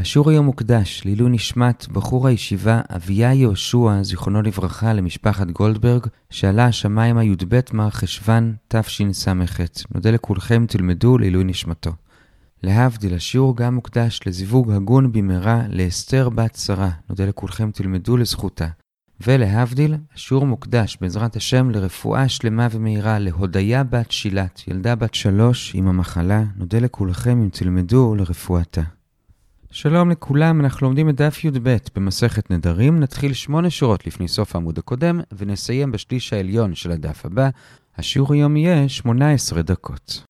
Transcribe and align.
השיעור 0.00 0.30
היום 0.30 0.46
מוקדש 0.46 1.02
לעילוי 1.04 1.30
נשמת 1.30 1.86
בחור 1.92 2.28
הישיבה 2.28 2.80
אביה 2.96 3.34
יהושע, 3.34 4.02
זיכרונו 4.02 4.42
לברכה, 4.42 4.92
למשפחת 4.92 5.46
גולדברג, 5.50 6.06
שעלה 6.30 6.66
השמיימה 6.66 7.24
י"ב 7.24 7.60
מר 7.72 7.90
חשוון 7.90 8.54
תשס"ח. 8.68 9.60
נודה 9.94 10.10
לכולכם, 10.10 10.66
תלמדו 10.68 11.18
לעילוי 11.18 11.44
נשמתו. 11.44 11.90
להבדיל, 12.62 13.14
השיעור 13.14 13.56
גם 13.56 13.74
מוקדש 13.74 14.20
לזיווג 14.26 14.70
הגון 14.70 15.12
במהרה 15.12 15.62
לאסתר 15.68 16.28
בת 16.28 16.56
שרה. 16.56 16.90
נודה 17.10 17.26
לכולכם, 17.26 17.70
תלמדו 17.70 18.16
לזכותה. 18.16 18.68
ולהבדיל, 19.26 19.94
השיעור 20.14 20.46
מוקדש 20.46 20.98
בעזרת 21.00 21.36
השם 21.36 21.70
לרפואה 21.70 22.28
שלמה 22.28 22.68
ומהירה 22.70 23.18
להודיה 23.18 23.84
בת 23.84 24.10
שילת, 24.10 24.62
ילדה 24.68 24.94
בת 24.94 25.14
שלוש 25.14 25.74
עם 25.74 25.88
המחלה. 25.88 26.44
נודה 26.56 26.78
לכולכם 26.78 27.42
אם 27.42 27.48
תלמדו 27.52 28.14
לרפואתה. 28.14 28.82
שלום 29.72 30.10
לכולם, 30.10 30.60
אנחנו 30.60 30.86
לומדים 30.86 31.08
את 31.08 31.14
דף 31.14 31.44
י"ב 31.44 31.76
במסכת 31.94 32.50
נדרים, 32.50 33.00
נתחיל 33.00 33.32
שמונה 33.32 33.70
שורות 33.70 34.06
לפני 34.06 34.28
סוף 34.28 34.54
העמוד 34.54 34.78
הקודם, 34.78 35.20
ונסיים 35.32 35.92
בשליש 35.92 36.32
העליון 36.32 36.74
של 36.74 36.90
הדף 36.90 37.26
הבא. 37.26 37.48
השיעור 37.96 38.32
היום 38.32 38.56
יהיה 38.56 38.88
18 38.88 39.62
דקות. 39.62 40.29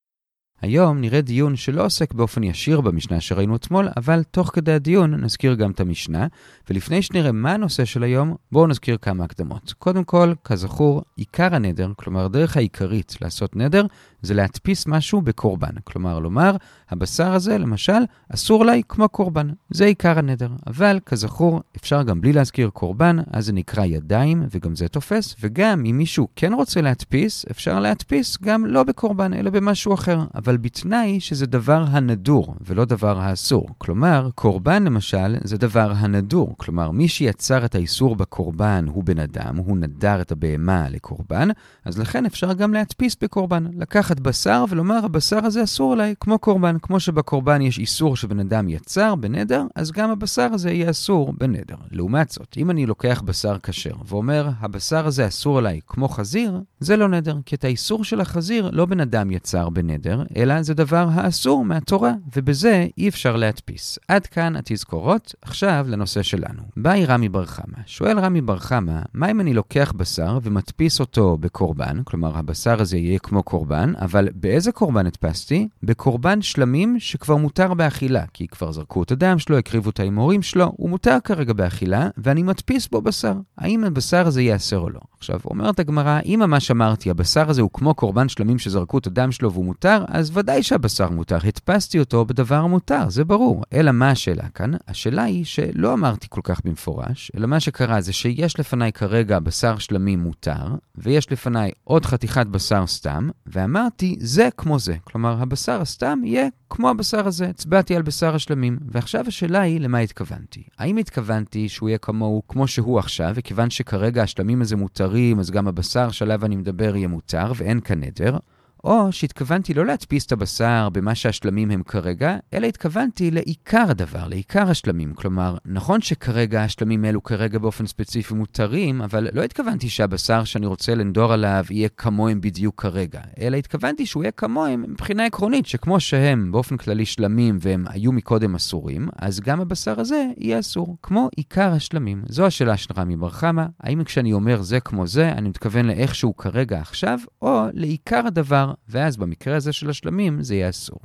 היום 0.63 1.01
נראה 1.01 1.21
דיון 1.21 1.57
שלא 1.57 1.85
עוסק 1.85 2.15
באופן 2.15 2.43
ישיר 2.43 2.81
במשנה 2.81 3.21
שראינו 3.21 3.57
אתמול, 3.57 3.89
אבל 3.97 4.23
תוך 4.23 4.51
כדי 4.53 4.73
הדיון 4.73 5.15
נזכיר 5.15 5.55
גם 5.55 5.71
את 5.71 5.81
המשנה, 5.81 6.27
ולפני 6.71 7.03
שנראה 7.03 7.33
מה 7.33 7.53
הנושא 7.53 7.85
של 7.85 8.03
היום, 8.03 8.35
בואו 8.53 8.67
נזכיר 8.67 8.97
כמה 8.97 9.25
הקדמות. 9.25 9.75
קודם 9.79 10.05
כל, 10.05 10.33
כזכור, 10.45 11.03
עיקר 11.17 11.55
הנדר, 11.55 11.93
כלומר 11.97 12.25
הדרך 12.25 12.57
העיקרית 12.57 13.17
לעשות 13.21 13.57
נדר, 13.57 13.87
זה 14.23 14.35
להדפיס 14.35 14.87
משהו 14.87 15.23
בקורבן. 15.23 15.75
כלומר, 15.85 16.19
לומר, 16.19 16.57
הבשר 16.91 17.33
הזה, 17.33 17.59
למשל, 17.59 18.01
אסור 18.35 18.65
לי 18.65 18.83
כמו 18.89 19.09
קורבן. 19.09 19.49
זה 19.71 19.85
עיקר 19.85 20.19
הנדר. 20.19 20.49
אבל, 20.67 20.99
כזכור, 21.07 21.61
אפשר 21.77 22.03
גם 22.03 22.21
בלי 22.21 22.33
להזכיר 22.33 22.71
קורבן, 22.71 23.17
אז 23.33 23.47
זה 23.47 23.53
נקרא 23.53 23.85
ידיים, 23.85 24.47
וגם 24.51 24.77
זה 24.77 24.89
תופס, 24.89 25.37
וגם 25.41 25.85
אם 25.85 25.99
מישהו 25.99 26.29
כן 26.37 26.53
רוצה 26.53 26.81
להדפיס, 26.81 27.45
אפשר 27.51 27.81
להדפיס 27.81 28.39
גם 28.43 28.67
לא 28.67 28.83
בקורבן, 28.83 29.35
אלא 29.35 29.51
במשהו 29.51 29.95
אחר. 29.95 30.25
אבל 30.35 30.50
בתנאי 30.57 31.21
שזה 31.21 31.47
דבר 31.47 31.85
הנדור, 31.89 32.55
ולא 32.67 32.85
דבר 32.85 33.21
האסור. 33.21 33.69
כלומר, 33.79 34.29
קורבן 34.35 34.85
למשל, 34.85 35.37
זה 35.45 35.59
דבר 35.59 35.93
הנדור. 35.97 36.55
כלומר, 36.57 36.91
מי 36.91 37.09
שיצר 37.09 37.65
את 37.65 37.75
האיסור 37.75 38.17
בקורבן 38.17 38.85
הוא 38.89 39.05
בן 39.05 39.19
אדם, 39.19 39.57
הוא 39.57 39.77
נדר 39.77 40.21
את 40.21 40.33
הבהמה 40.33 40.89
לקורבן, 40.89 41.49
אז 41.85 41.99
לכן 41.99 42.27
אפשר 42.27 42.53
גם 42.53 42.75
להדפיס 42.75 43.17
בקורבן. 43.23 43.67
לקח 43.77 44.11
לקחת 44.11 44.21
בשר 44.21 44.65
ולומר, 44.69 45.05
הבשר 45.05 45.45
הזה 45.45 45.65
אסור 45.65 45.93
עליי, 45.93 46.15
כמו 46.21 46.39
קורבן. 46.39 46.77
כמו 46.83 47.01
שבקורבן 47.01 47.63
יש 47.63 47.79
איסור 47.79 48.17
שבן 48.17 48.41
אדם 48.41 48.69
יצר 48.69 49.15
בנדר, 49.15 49.65
אז 49.75 49.93
גם 49.93 50.11
הבשר 50.11 50.49
הזה 50.53 50.71
יהיה 50.71 50.91
אסור 50.91 51.33
בנדר. 51.39 51.75
לעומת 51.91 52.31
זאת, 52.31 52.55
אם 52.57 52.71
אני 52.71 52.87
לוקח 52.87 53.23
בשר 53.25 53.57
כשר 53.63 53.95
ואומר, 54.07 54.49
הבשר 54.61 55.07
הזה 55.07 55.27
אסור 55.27 55.59
עליי 55.59 55.81
כמו 55.87 56.09
חזיר, 56.09 56.61
זה 56.81 56.97
לא 56.97 57.09
נדר, 57.09 57.37
כי 57.47 57.55
את 57.57 57.65
האיסור 57.65 58.05
של 58.05 58.21
החזיר 58.21 58.71
לא 58.73 58.87
בן 58.87 59.01
אדם 59.01 59.31
יצר 59.31 59.69
בנדר, 59.69 60.23
אלא 60.41 60.63
זה 60.63 60.75
דבר 60.75 61.09
האסור 61.13 61.65
מהתורה, 61.65 62.13
ובזה 62.37 62.87
אי 62.99 63.09
אפשר 63.09 63.37
להדפיס. 63.37 63.99
עד 64.09 64.27
כאן 64.27 64.57
התזכורות, 64.57 65.35
עכשיו 65.43 65.87
לנושא 65.89 66.23
שלנו. 66.23 66.63
באי 66.77 67.05
רמי 67.05 67.29
בר 67.29 67.47
חמא, 67.47 67.79
שואל 67.87 68.19
רמי 68.19 68.41
בר 68.41 68.59
חמא, 68.59 69.01
מה 69.15 69.31
אם 69.31 69.41
אני 69.41 69.55
לוקח 69.55 69.93
בשר 69.97 70.39
ומדפיס 70.43 71.01
אותו 71.01 71.37
בקורבן, 71.41 72.03
כלומר 72.05 72.39
הבשר 72.39 72.81
הזה 72.81 72.97
יהיה 72.97 73.19
כמו 73.19 73.43
קורבן, 73.43 73.93
אבל 74.01 74.29
באיזה 74.35 74.73
קורבן 74.73 75.07
הדפסתי? 75.07 75.69
בקורבן 75.83 76.43
שלמים 76.43 76.97
שכבר 76.99 77.37
מותר 77.37 77.75
באכילה, 77.75 78.25
כי 78.33 78.49
כבר 78.49 78.73
זרקו 78.73 79.03
את 79.03 79.13
הדם 79.13 79.39
שלו, 79.39 79.59
הקריבו 79.59 79.91
את 79.91 80.01
ההימורים 80.01 80.43
שלו, 80.43 80.73
הוא 80.77 80.91
מותר 80.91 81.17
כרגע 81.25 81.53
באכילה, 81.53 82.09
ואני 82.17 82.43
מדפיס 82.43 82.89
בו 82.89 83.03
בשר. 83.03 83.35
האם 83.59 83.85
הבשר 83.85 84.27
הזה 84.27 84.43
ייאסר 84.43 84.79
או 84.79 84.91
לא? 84.91 85.01
עכשיו, 85.19 85.41
אומרת 85.45 85.81
הגמרא, 85.81 86.21
אם 86.25 86.41
ממש 86.43 86.71
אמרתי, 86.71 87.11
הבשר 87.11 87.51
הזה 87.51 87.63
הוא 87.63 87.71
כמו 87.73 87.95
קורבן 87.95 88.29
שלמים 88.29 88.59
שזרקו 88.59 88.99
את 88.99 89.07
הדם 89.07 89.33
שלו 89.33 89.53
והוא 89.53 89.65
מותר, 89.65 90.05
אז 90.09 90.30
ודאי 90.33 90.63
שהבשר 90.63 91.11
מותר. 91.11 91.39
הדפסתי 91.45 91.99
אותו 91.99 92.25
בדבר 92.25 92.67
מותר, 92.67 93.09
זה 93.09 93.25
ברור. 93.25 93.65
אלא 93.73 93.93
מה 93.93 94.11
השאלה 94.11 94.49
כאן? 94.49 94.71
השאלה 94.89 95.23
היא 95.23 95.45
שלא 95.45 95.93
אמרתי 95.93 96.27
כל 96.31 96.41
כך 96.45 96.61
במפורש, 96.65 97.33
אלא 97.37 97.47
מה 97.47 97.61
שקרה 97.61 98.01
זה 98.01 98.13
שיש 98.13 98.61
לפניי 98.61 98.93
כרגע 98.93 99.39
בשר 99.39 99.79
שלמים 99.79 100.19
מותר, 100.19 100.75
ויש 100.95 101.33
לפניי 101.33 101.71
עוד 101.85 102.07
חתיכת 102.07 102.47
בשר 102.47 102.87
סתם, 102.87 103.29
ואמרתי, 103.47 103.91
אמרתי, 103.91 104.17
זה 104.21 104.49
כמו 104.57 104.79
זה. 104.79 104.97
כלומר, 105.05 105.43
הבשר 105.43 105.81
הסתם 105.81 106.21
יהיה 106.25 106.49
כמו 106.71 106.91
הבשר 106.91 107.27
הזה. 107.27 107.47
הצבעתי 107.47 107.97
על 107.97 108.03
בשר 108.03 108.35
השלמים. 108.35 108.79
ועכשיו 108.87 109.25
השאלה 109.29 109.61
היא, 109.61 109.81
למה 109.81 109.99
התכוונתי? 109.99 110.63
האם 110.79 110.97
התכוונתי 110.97 111.69
שהוא 111.69 111.89
יהיה 111.89 111.99
כמוהו 111.99 112.43
כמו 112.49 112.67
שהוא 112.67 112.99
עכשיו, 112.99 113.33
וכיוון 113.35 113.71
שכרגע 113.71 114.23
השלמים 114.23 114.61
הזה 114.61 114.77
מותרים, 114.77 115.39
אז 115.39 115.51
גם 115.51 115.69
הבשר 115.69 116.11
שעליו 116.11 116.45
אני 116.45 116.57
מדבר 116.57 116.97
יהיה 116.97 117.09
מותר, 117.09 117.53
ואין 117.57 117.81
כאן 117.81 118.01
נדר? 118.01 118.37
או 118.85 119.13
שהתכוונתי 119.13 119.75
לא 119.75 119.87
להדפיס 119.87 120.27
את 120.27 120.33
הבשר 120.33 120.89
במה 120.93 121.15
שהשלמים 121.15 121.71
הם 121.71 121.83
כרגע, 121.83 122.37
אלא 122.55 122.67
התכוונתי 122.67 123.31
לעיקר 123.31 123.85
הדבר, 123.89 124.29
לעיקר 124.29 124.71
השלמים. 124.71 125.15
כלומר, 125.15 125.57
נכון 125.65 126.01
שכרגע 126.01 126.63
השלמים 126.63 127.05
האלו 127.05 127.23
כרגע 127.23 127.59
באופן 127.59 127.87
ספציפי 127.87 128.35
מותרים, 128.35 129.03
אבל 129.03 129.29
לא 129.33 129.43
התכוונתי 129.43 129.89
שהבשר 129.89 130.45
שאני 130.45 130.67
רוצה 130.67 130.95
לנדור 130.95 131.33
עליו 131.33 131.65
יהיה 131.71 131.89
כמוהם 131.89 132.41
בדיוק 132.41 132.83
כרגע, 132.83 133.21
אלא 133.41 133.57
התכוונתי 133.57 134.07
שהוא 134.07 134.23
יהיה 134.23 134.33
כמוהם 134.33 134.85
מבחינה 134.89 135.27
עקרונית, 135.27 135.67
שכמו 135.67 136.01
שהם 136.01 136.53
באופן 136.53 136.77
כללי 136.77 137.07
שלמים 137.07 137.59
והם 137.61 137.85
היו 137.89 138.13
מקודם 138.13 138.55
אסורים, 138.55 139.09
אז 139.19 139.41
גם 139.41 139.61
הבשר 139.61 140.01
הזה 140.01 140.27
יהיה 140.37 140.59
אסור, 140.59 140.97
כמו 141.03 141.29
עיקר 141.37 141.73
השלמים. 141.73 142.23
זו 142.29 142.47
השאלה 142.47 142.77
של 142.77 142.95
רמי 142.97 143.17
בר 143.17 143.31
חמא, 143.31 143.65
האם 143.81 144.05
כשאני 144.05 144.33
אומר 144.33 144.63
זה 144.63 144.81
כמו 144.81 145.07
זה, 145.07 145.33
אני 145.33 145.49
מתכוון 145.49 145.87
לאיכשהו 145.87 146.37
כרגע 146.37 146.81
עכשיו, 146.81 147.19
או 147.43 147.63
לעיקר 147.73 148.27
הדבר 148.27 148.70
ואז 148.89 149.17
במקרה 149.17 149.57
הזה 149.57 149.73
של 149.73 149.91
השלמים 149.91 150.43
זה 150.43 150.55
יהיה 150.55 150.69
אסור. 150.69 151.01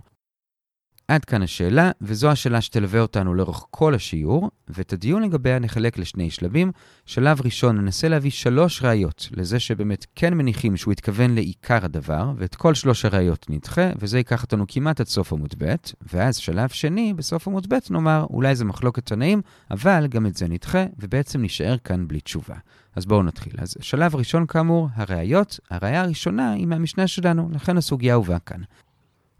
עד 1.08 1.26
כאן 1.26 1.42
השאלה, 1.42 1.92
וזו 2.02 2.32
השאלה 2.32 2.62
שתלווה 2.62 3.02
אותנו 3.02 3.34
לאורך 3.34 3.66
כל 3.72 3.94
השיעור, 3.96 4.50
ואת 4.68 4.94
הדיון 4.94 5.24
לגביה 5.24 5.60
נחלק 5.60 5.98
לשני 5.98 6.30
שלבים. 6.30 6.72
שלב 7.06 7.42
ראשון, 7.42 7.78
ננסה 7.78 8.08
להביא 8.08 8.32
שלוש 8.32 8.84
ראיות 8.84 9.30
לזה 9.32 9.60
שבאמת 9.60 10.06
כן 10.16 10.34
מניחים 10.34 10.78
שהוא 10.78 10.92
התכוון 10.92 11.36
לעיקר 11.36 11.86
הדבר, 11.86 12.32
ואת 12.38 12.56
כל 12.56 12.74
שלוש 12.74 13.06
הראיות 13.06 13.46
נדחה, 13.50 13.90
וזה 14.00 14.18
ייקח 14.18 14.44
אותנו 14.44 14.66
כמעט 14.68 15.00
עד 15.00 15.08
סוף 15.08 15.34
עמוד 15.34 15.56
ב', 15.58 15.76
ואז 16.14 16.38
שלב 16.38 16.70
שני, 16.70 17.14
בסוף 17.14 17.48
עמוד 17.48 17.74
ב' 17.74 17.78
נאמר, 17.90 18.26
אולי 18.30 18.56
זה 18.56 18.66
מחלוקת 18.66 19.06
תנאים, 19.06 19.42
אבל 19.72 20.08
גם 20.10 20.26
את 20.26 20.36
זה 20.36 20.48
נדחה, 20.48 20.86
ובעצם 21.00 21.42
נשאר 21.42 21.78
כאן 21.78 22.08
בלי 22.08 22.20
תשובה. 22.20 22.56
אז 22.96 23.06
בואו 23.06 23.24
נתחיל. 23.24 23.54
אז 23.58 23.76
שלב 23.80 24.16
ראשון 24.16 24.46
כאמור, 24.46 24.90
הראיות. 24.94 25.60
הראיה 25.70 26.02
הראשונה 26.02 26.52
היא 26.52 26.68
מהמשנה 26.68 27.08
שלנו, 27.08 27.50
לכן 27.52 27.78
הסוגיה 27.78 28.16
הובאה 28.16 28.40
כאן. 28.40 28.62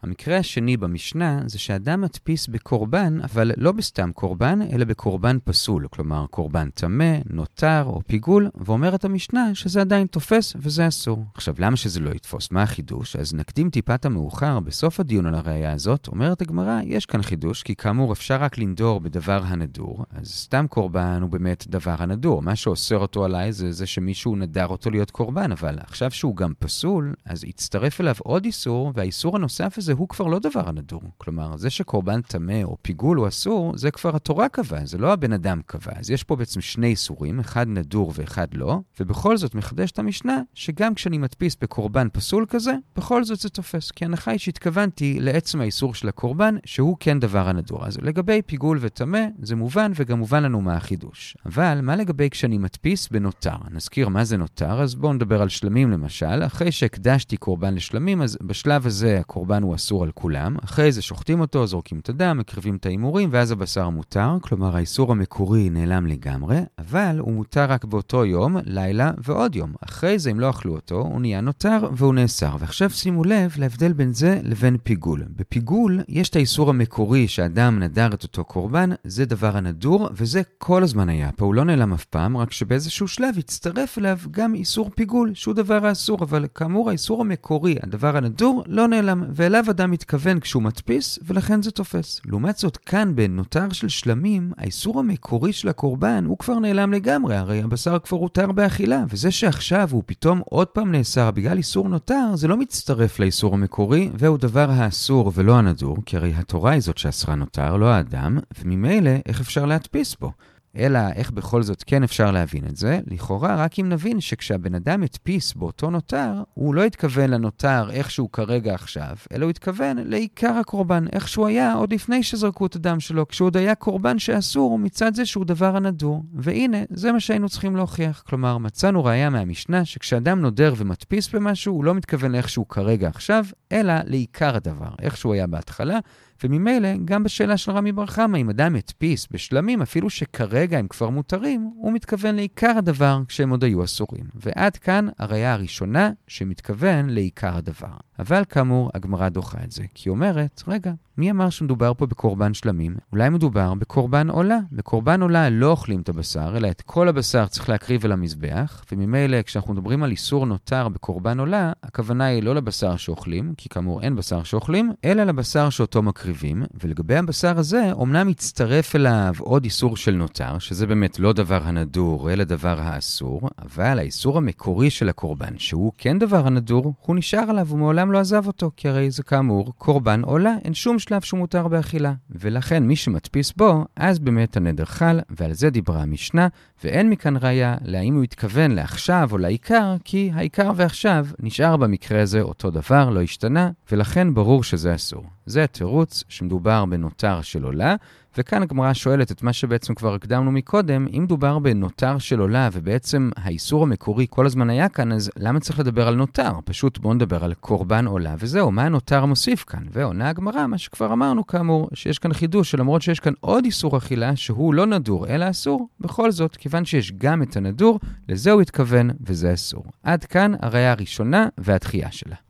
המקרה 0.06 0.38
השני 0.38 0.78
במשנה 0.78 1.42
זה 1.46 1.60
שאדם 1.60 2.02
מדפיס 2.02 2.48
בקורבן, 2.48 3.22
אבל 3.24 3.52
לא 3.58 3.72
בסתם 3.72 4.12
קורבן, 4.12 4.60
אלא 4.74 4.86
בקורבן 4.86 5.38
פסול, 5.44 5.88
כלומר 5.92 6.26
קורבן 6.28 6.70
טמא, 6.70 7.18
נותר 7.30 7.84
או 7.86 8.02
פיגול, 8.08 8.50
ואומרת 8.56 9.06
המשנה 9.06 9.56
שזה 9.56 9.82
עדיין 9.82 10.08
תופס 10.08 10.56
וזה 10.60 10.88
אסור. 10.88 11.26
עכשיו, 11.34 11.56
למה 11.58 11.76
שזה 11.76 12.00
לא 12.00 12.10
יתפוס? 12.10 12.52
מה 12.52 12.64
החידוש? 12.64 13.16
אז 13.16 13.34
נקדים 13.34 13.70
טיפת 13.70 14.06
המאוחר, 14.06 14.60
בסוף 14.60 15.00
הדיון 15.00 15.26
על 15.26 15.36
הראייה 15.36 15.72
הזאת, 15.72 16.08
אומרת 16.08 16.42
הגמרא, 16.42 16.80
יש 16.84 17.06
כאן 17.06 17.22
חידוש, 17.22 17.64
כי 17.64 17.76
כאמור 17.76 18.14
אפשר 18.14 18.36
רק 18.36 18.58
לנדור 18.58 19.00
בדבר 19.00 19.42
הנדור, 19.46 20.06
אז 20.10 20.28
סתם 20.28 20.66
קורבן 20.70 21.20
הוא 21.22 21.30
באמת 21.30 21.66
דבר 21.68 21.96
הנדור. 21.98 22.42
מה 22.42 22.56
שאוסר 22.56 22.98
אותו 22.98 23.26
עליי 23.26 23.52
זה 23.54 23.72
זה 23.72 23.86
שמישהו 23.86 24.36
נדר 24.36 24.68
אותו 24.68 24.92
להיות 24.92 25.12
קורבן, 25.12 25.52
אבל 25.52 25.78
עכשיו 25.80 26.12
שהוא 26.12 26.36
גם 26.36 26.54
פסול, 26.60 27.14
אז 27.26 27.44
יצטרף 27.44 28.02
אליו 28.02 28.16
עוד 28.24 28.46
איסור, 28.46 28.92
והאיסור 28.96 29.36
הנוסף 29.36 29.78
הזה 29.78 29.95
הוא 29.98 30.10
כבר 30.10 30.26
לא 30.26 30.40
דבר 30.40 30.70
הנדור. 30.70 31.02
כלומר, 31.18 31.58
זה 31.58 31.70
שקורבן 31.70 32.22
טמא 32.22 32.64
או 32.64 32.78
פיגול 32.82 33.18
הוא 33.18 33.28
אסור, 33.28 33.78
זה 33.78 33.92
כבר 33.92 34.16
התורה 34.16 34.50
קבעה, 34.50 34.86
זה 34.86 34.98
לא 34.98 35.14
הבן 35.14 35.34
אדם 35.34 35.62
קבע. 35.66 35.92
אז 35.96 36.12
יש 36.12 36.24
פה 36.24 36.36
בעצם 36.36 36.62
שני 36.62 36.88
איסורים, 36.88 37.40
אחד 37.40 37.68
נדור 37.68 38.12
ואחד 38.16 38.48
לא, 38.54 38.80
ובכל 39.00 39.38
זאת 39.38 39.56
מחדשת 39.56 40.00
המשנה 40.00 40.42
שגם 40.54 40.94
כשאני 40.94 41.18
מדפיס 41.18 41.58
בקורבן 41.62 42.08
פסול 42.14 42.46
כזה, 42.50 42.74
בכל 42.96 43.24
זאת 43.24 43.40
זה 43.40 43.50
תופס. 43.50 43.92
כי 43.92 44.06
ההנחה 44.06 44.32
היא 44.32 44.40
שהתכוונתי 44.40 45.20
לעצם 45.20 45.62
האיסור 45.62 45.94
של 45.94 46.08
הקורבן, 46.08 46.56
שהוא 46.66 46.98
כן 47.00 47.20
דבר 47.20 47.50
הנדור. 47.50 47.86
אז 47.86 47.98
לגבי 48.02 48.42
פיגול 48.42 48.78
וטמא, 48.82 49.26
זה 49.42 49.56
מובן 49.56 49.92
וגם 49.96 50.20
מובן 50.20 50.44
לנו 50.44 50.62
מה 50.62 50.76
החידוש. 50.76 51.38
אבל 51.46 51.80
מה 51.82 51.96
לגבי 51.96 52.30
כשאני 52.30 52.58
מדפיס 52.58 53.08
בנותר? 53.08 53.56
נזכיר 53.72 54.10
מה 54.10 54.24
זה 54.24 54.38
נותר, 54.38 54.82
אז 54.82 54.96
בואו 54.96 55.14
נדבר 55.14 55.42
על 55.42 55.50
שלמים 55.50 55.92
למשל. 55.92 56.46
אחרי 56.46 56.72
שהקדשתי 56.72 57.38
קורבן 57.38 57.74
לשלמים, 57.74 58.22
אז 58.22 58.38
בשלב 58.42 58.86
הזה 58.86 59.20
הקורבן 59.20 59.64
הוא 59.64 59.74
על 59.92 60.12
כולם, 60.12 60.56
אחרי 60.64 60.92
זה 60.92 61.02
שוחטים 61.02 61.40
אותו, 61.40 61.68
זורקים 61.68 62.00
את 62.00 62.10
הדם, 62.10 62.38
מקריבים 62.38 62.76
את 62.76 62.86
ההימורים, 62.86 63.30
ואז 63.32 63.52
הבשר 63.52 63.90
מותר, 63.90 64.38
כלומר 64.42 64.76
האיסור 64.76 65.12
המקורי 65.12 65.70
נעלם 65.70 66.08
לגמרי, 66.08 66.60
אבל 66.80 67.16
הוא 67.20 67.34
מותר 67.34 67.66
רק 67.66 67.86
באותו 67.86 68.26
יום, 68.26 68.58
לילה 68.66 69.12
ועוד 69.18 69.56
יום. 69.56 69.74
אחרי 69.84 70.20
זה, 70.20 70.32
אם 70.32 70.40
לא 70.40 70.50
אכלו 70.50 70.76
אותו, 70.76 70.96
הוא 70.96 71.22
נהיה 71.22 71.42
נותר 71.42 71.90
והוא 71.92 72.14
נאסר. 72.14 72.56
ועכשיו 72.60 72.90
שימו 72.90 73.24
לב 73.24 73.54
להבדל 73.58 73.94
בין 73.94 74.14
זה 74.14 74.40
לבין 74.44 74.78
פיגול. 74.84 75.24
בפיגול 75.36 76.00
יש 76.08 76.30
את 76.30 76.36
האיסור 76.36 76.70
המקורי 76.70 77.28
שאדם 77.28 77.80
נדר 77.80 78.08
את 78.08 78.24
אותו 78.24 78.44
קורבן, 78.44 78.90
זה 79.04 79.26
דבר 79.26 79.58
הנדור, 79.58 80.10
וזה 80.12 80.42
כל 80.58 80.84
הזמן 80.84 81.10
היה 81.10 81.32
פה, 81.32 81.46
הוא 81.46 81.56
לא 81.56 81.64
נעלם 81.64 81.94
אף 81.94 82.06
פעם, 82.06 82.38
רק 82.38 82.52
שבאיזשהו 82.52 83.08
שלב 83.08 83.38
הצטרף 83.38 83.98
אליו 83.98 84.18
גם 84.32 84.56
איסור 84.56 84.90
פיגול, 84.96 85.32
שהוא 85.34 85.54
דבר 85.54 85.86
האסור, 85.86 86.18
אבל 86.22 86.46
כאמור 86.56 86.90
האיסור 86.90 87.22
המקורי, 87.22 87.76
הדבר 87.84 88.18
הנדור, 88.18 88.64
לא 88.68 88.88
נעלם, 88.88 89.24
ואליו 89.34 89.65
אדם 89.70 89.92
מתכוון 89.92 90.40
כשהוא 90.40 90.64
מדפיס, 90.64 91.20
ולכן 91.26 91.62
זה 91.62 91.72
תופס. 91.72 92.22
לעומת 92.26 92.58
זאת, 92.58 92.78
כאן 92.78 93.16
בנותר 93.16 93.70
של 93.72 93.90
שלמים, 93.90 94.52
האיסור 94.58 95.00
המקורי 95.00 95.54
של 95.54 95.70
הקורבן 95.70 96.26
הוא 96.26 96.38
כבר 96.38 96.60
נעלם 96.60 96.94
לגמרי, 96.94 97.36
הרי 97.36 97.62
הבשר 97.62 98.00
כבר 98.00 98.18
הותר 98.18 98.52
באכילה, 98.52 99.04
וזה 99.10 99.32
שעכשיו 99.32 99.90
הוא 99.92 100.04
פתאום 100.06 100.42
עוד 100.46 100.68
פעם 100.68 100.92
נאסר 100.92 101.32
בגלל 101.32 101.58
איסור 101.58 101.90
נותר, 101.90 102.36
זה 102.36 102.48
לא 102.48 102.58
מצטרף 102.58 103.20
לאיסור 103.20 103.54
המקורי, 103.54 104.10
והוא 104.14 104.38
דבר 104.38 104.72
האסור 104.72 105.32
ולא 105.36 105.58
הנדור, 105.58 105.98
כי 106.06 106.18
הרי 106.18 106.34
התורה 106.36 106.72
היא 106.72 106.82
זאת 106.82 106.98
שאסרה 106.98 107.36
נותר, 107.36 107.78
לא 107.78 107.86
האדם, 107.86 108.40
וממילא 108.60 109.12
איך 109.26 109.42
אפשר 109.42 109.66
להדפיס 109.66 110.16
בו? 110.16 110.32
אלא 110.78 111.00
איך 111.16 111.32
בכל 111.32 111.64
זאת 111.64 111.84
כן 111.84 112.04
אפשר 112.04 112.32
להבין 112.32 112.66
את 112.66 112.78
זה? 112.78 113.00
לכאורה, 113.08 113.56
רק 113.56 113.80
אם 113.80 113.90
נבין 113.90 114.22
שכשהבן 114.22 114.76
אדם 114.76 115.04
הדפיס 115.04 115.54
באותו 115.54 115.90
נותר, 115.90 116.44
הוא 116.54 116.76
לא 116.76 116.84
התכוון 116.84 117.30
לנותר 117.30 117.90
איכשהו 117.92 118.32
כרגע 118.32 118.74
עכשיו, 118.74 119.16
אלא 119.34 119.46
הוא 119.46 119.50
התכוון 119.50 119.98
לעיקר 119.98 120.54
הקורבן, 120.54 121.06
איך 121.14 121.28
שהוא 121.28 121.48
היה 121.48 121.74
עוד 121.74 121.94
לפני 121.94 122.24
שזרקו 122.24 122.66
את 122.66 122.76
הדם 122.76 123.00
שלו, 123.00 123.28
כשהוא 123.28 123.46
עוד 123.46 123.58
היה 123.58 123.76
קורבן 123.76 124.20
שאסור 124.20 124.80
מצד 124.80 125.16
זה 125.16 125.26
שהוא 125.26 125.46
דבר 125.46 125.76
הנדור. 125.76 126.24
והנה, 126.34 126.78
זה 126.90 127.12
מה 127.12 127.20
שהיינו 127.20 127.50
צריכים 127.50 127.76
להוכיח. 127.76 128.24
כלומר, 128.28 128.58
מצאנו 128.58 129.06
ראייה 129.06 129.30
מהמשנה 129.30 129.86
שכשאדם 129.86 130.42
נודר 130.42 130.74
ומדפיס 130.78 131.30
במשהו, 131.30 131.74
הוא 131.74 131.84
לא 131.84 131.94
מתכוון 131.94 132.32
לאיכשהו 132.32 132.68
כרגע 132.68 133.08
עכשיו, 133.08 133.46
אלא 133.72 133.94
לעיקר 134.06 134.56
הדבר, 134.56 134.90
איך 135.02 135.18
שהוא 135.18 135.34
היה 135.34 135.48
בהתחלה. 135.48 136.00
וממילא, 136.44 136.90
גם 137.06 137.24
בשאלה 137.24 137.58
של 137.58 137.72
רמי 137.72 137.92
בר 137.92 138.06
חמא, 138.06 138.38
אם 138.38 138.50
אדם 138.50 138.76
הדפיס 138.76 139.28
בשלמים, 139.32 139.82
אפילו 139.82 140.10
שכרגע 140.10 140.80
הם 140.80 140.88
כבר 140.88 141.10
מותרים, 141.10 141.70
הוא 141.76 141.94
מתכוון 141.94 142.36
לעיקר 142.36 142.74
הדבר 142.78 143.22
כשהם 143.28 143.50
עוד 143.50 143.64
היו 143.64 143.84
אסורים. 143.84 144.26
ועד 144.36 144.78
כאן 144.78 145.08
הראייה 145.20 145.54
הראשונה 145.54 146.12
שמתכוון 146.28 147.10
לעיקר 147.10 147.58
הדבר. 147.58 147.98
אבל 148.20 148.44
כאמור, 148.50 148.90
הגמרא 148.94 149.30
דוחה 149.30 149.58
את 149.64 149.72
זה, 149.72 149.84
כי 149.94 150.10
היא 150.10 150.12
אומרת, 150.12 150.64
רגע, 150.68 150.92
מי 151.18 151.32
אמר 151.32 151.50
שמדובר 151.50 151.94
פה 151.94 152.06
בקורבן 152.06 152.54
שלמים? 152.54 152.96
אולי 153.12 153.30
מדובר 153.30 153.74
בקורבן 153.74 154.30
עולה. 154.30 154.58
בקורבן 154.72 155.22
עולה 155.22 155.50
לא 155.50 155.72
אוכלים 155.72 156.02
את 156.02 156.10
הבשר, 156.10 156.58
אלא 156.58 156.68
את 156.68 156.82
כל 156.82 157.08
הבשר 157.08 157.46
צריך 157.46 157.70
להקריב 157.70 158.06
אל 158.06 158.12
המזבח, 158.12 158.84
וממילא 158.92 159.42
כשאנחנו 159.42 159.74
מדברים 159.74 160.04
על 160.04 160.12
איסור 160.12 160.46
נותר 160.46 160.90
בקורבן 160.90 161.40
עולה, 161.40 161.72
הכוונה 161.84 162.26
היא 162.26 162.44
לא 162.44 162.56
לבשר 162.56 162.96
שאוכלים, 162.96 163.54
כי 163.58 163.70
כאמור 163.70 164.02
אין 164.02 164.16
בשר 164.16 164.44
שאוכלים, 164.44 164.92
אלא 165.06 165.24
לבשר 165.24 165.70
שאותו 165.70 166.02
מקריבים, 166.02 166.64
ולגבי 166.84 167.16
הבשר 167.16 167.60
הזה, 167.60 167.92
אומנם 167.92 168.28
מצטרף 168.28 168.96
אליו 168.96 169.34
עוד 169.40 169.64
איסור 169.64 169.98
של 169.98 170.16
נותר, 170.16 170.60
שזה 170.60 170.88
באמת 170.88 171.20
לא 171.20 171.34
דבר 171.34 171.62
הנדור, 171.64 172.32
אלא 172.32 172.44
דבר 172.44 172.80
האסור, 172.80 173.50
אבל 173.62 174.00
האיסור 174.00 174.38
המקורי 174.38 174.90
של 174.90 175.10
הקורבן, 175.10 175.58
שהוא 175.58 175.92
כן 175.98 176.20
דבר 176.20 176.48
הנדור, 176.48 176.94
הוא 177.02 177.16
נשאר 177.16 177.50
עליו 177.50 177.68
ומעולם 178.06 178.12
לא 178.12 178.20
עזב 178.20 178.48
אותו, 178.48 178.72
כי 178.78 178.90
הרי 178.90 179.12
זה 179.12 179.24
כאמור 179.24 179.74
קורבן 179.78 180.22
עולה, 180.22 180.56
אין 180.66 180.74
שום 180.74 181.00
שלב 181.00 181.22
שהוא 181.22 181.38
מותר 181.38 181.68
באכילה. 181.68 182.14
ולכן 182.30 182.84
מי 182.84 182.96
שמדפיס 182.96 183.54
בו, 183.58 183.86
אז 183.96 184.20
באמת 184.20 184.58
הנדר 184.58 184.86
חל, 184.86 185.20
ועל 185.30 185.54
זה 185.54 185.70
דיברה 185.70 186.02
המשנה, 186.02 186.48
ואין 186.84 187.10
מכאן 187.10 187.38
ראיה 187.38 187.76
להאם 187.82 188.16
הוא 188.16 188.24
התכוון 188.24 188.72
לעכשיו 188.72 189.30
או 189.32 189.38
לעיקר, 189.38 189.96
כי 190.04 190.32
העיקר 190.34 190.72
ועכשיו 190.76 191.26
נשאר 191.40 191.78
במקרה 191.78 192.22
הזה 192.22 192.42
אותו 192.42 192.72
דבר, 192.72 193.10
לא 193.10 193.22
השתנה, 193.22 193.72
ולכן 193.92 194.34
ברור 194.34 194.64
שזה 194.64 194.96
אסור. 194.96 195.24
זה 195.46 195.64
התירוץ 195.64 196.24
שמדובר 196.30 196.86
בנותר 196.86 197.42
של 197.42 197.64
עולה, 197.64 197.96
וכאן 198.38 198.62
הגמרא 198.62 198.94
שואלת 198.94 199.32
את 199.32 199.44
מה 199.44 199.54
שבעצם 199.54 199.96
כבר 199.96 200.14
הקדמנו 200.14 200.52
מקודם, 200.52 201.08
אם 201.08 201.26
דובר 201.28 201.60
בנותר 201.60 202.18
של 202.18 202.40
עולה 202.40 202.70
ובעצם 202.74 203.30
האיסור 203.36 203.84
המקורי 203.84 204.26
כל 204.30 204.46
הזמן 204.46 204.70
היה 204.70 204.90
כאן, 204.90 205.12
אז 205.12 205.32
למה 205.38 205.60
צריך 205.60 205.80
לדבר 205.80 206.08
על 206.08 206.16
נותר? 206.16 206.52
פשוט 206.66 206.98
בואו 206.98 207.14
נדבר 207.14 207.44
על 207.44 207.54
קורבן 207.54 208.08
עולה 208.08 208.36
וזהו, 208.40 208.72
מה 208.72 208.84
הנותר 208.84 209.26
מוסיף 209.26 209.64
כאן? 209.64 209.84
ועונה 209.92 210.30
הגמרא, 210.30 210.68
מה 210.68 210.78
שכבר 210.78 211.14
אמרנו 211.14 211.48
כאמור, 211.48 211.90
שיש 211.94 212.20
כאן 212.20 212.34
חידוש 212.34 212.72
שלמרות 212.72 213.02
שיש 213.02 213.20
כאן 213.20 213.34
עוד 213.40 213.66
איסור 213.66 213.98
אכילה 213.98 214.36
שהוא 214.36 214.74
לא 214.74 214.86
נדור 214.86 215.28
אלא 215.28 215.50
אסור, 215.50 215.88
בכל 216.00 216.32
זאת, 216.32 216.56
כיוון 216.56 216.86
שיש 216.86 217.12
גם 217.12 217.44
את 217.44 217.58
הנדור, 217.58 218.00
לזה 218.30 218.52
הוא 218.52 218.62
התכוון 218.62 219.10
וזה 219.22 219.54
אסור. 219.54 219.86
עד 220.04 220.24
כאן 220.26 220.52
הראייה 220.62 220.92
הראשונה 220.92 221.48
והתחייה 221.58 222.12
שלה. 222.12 222.45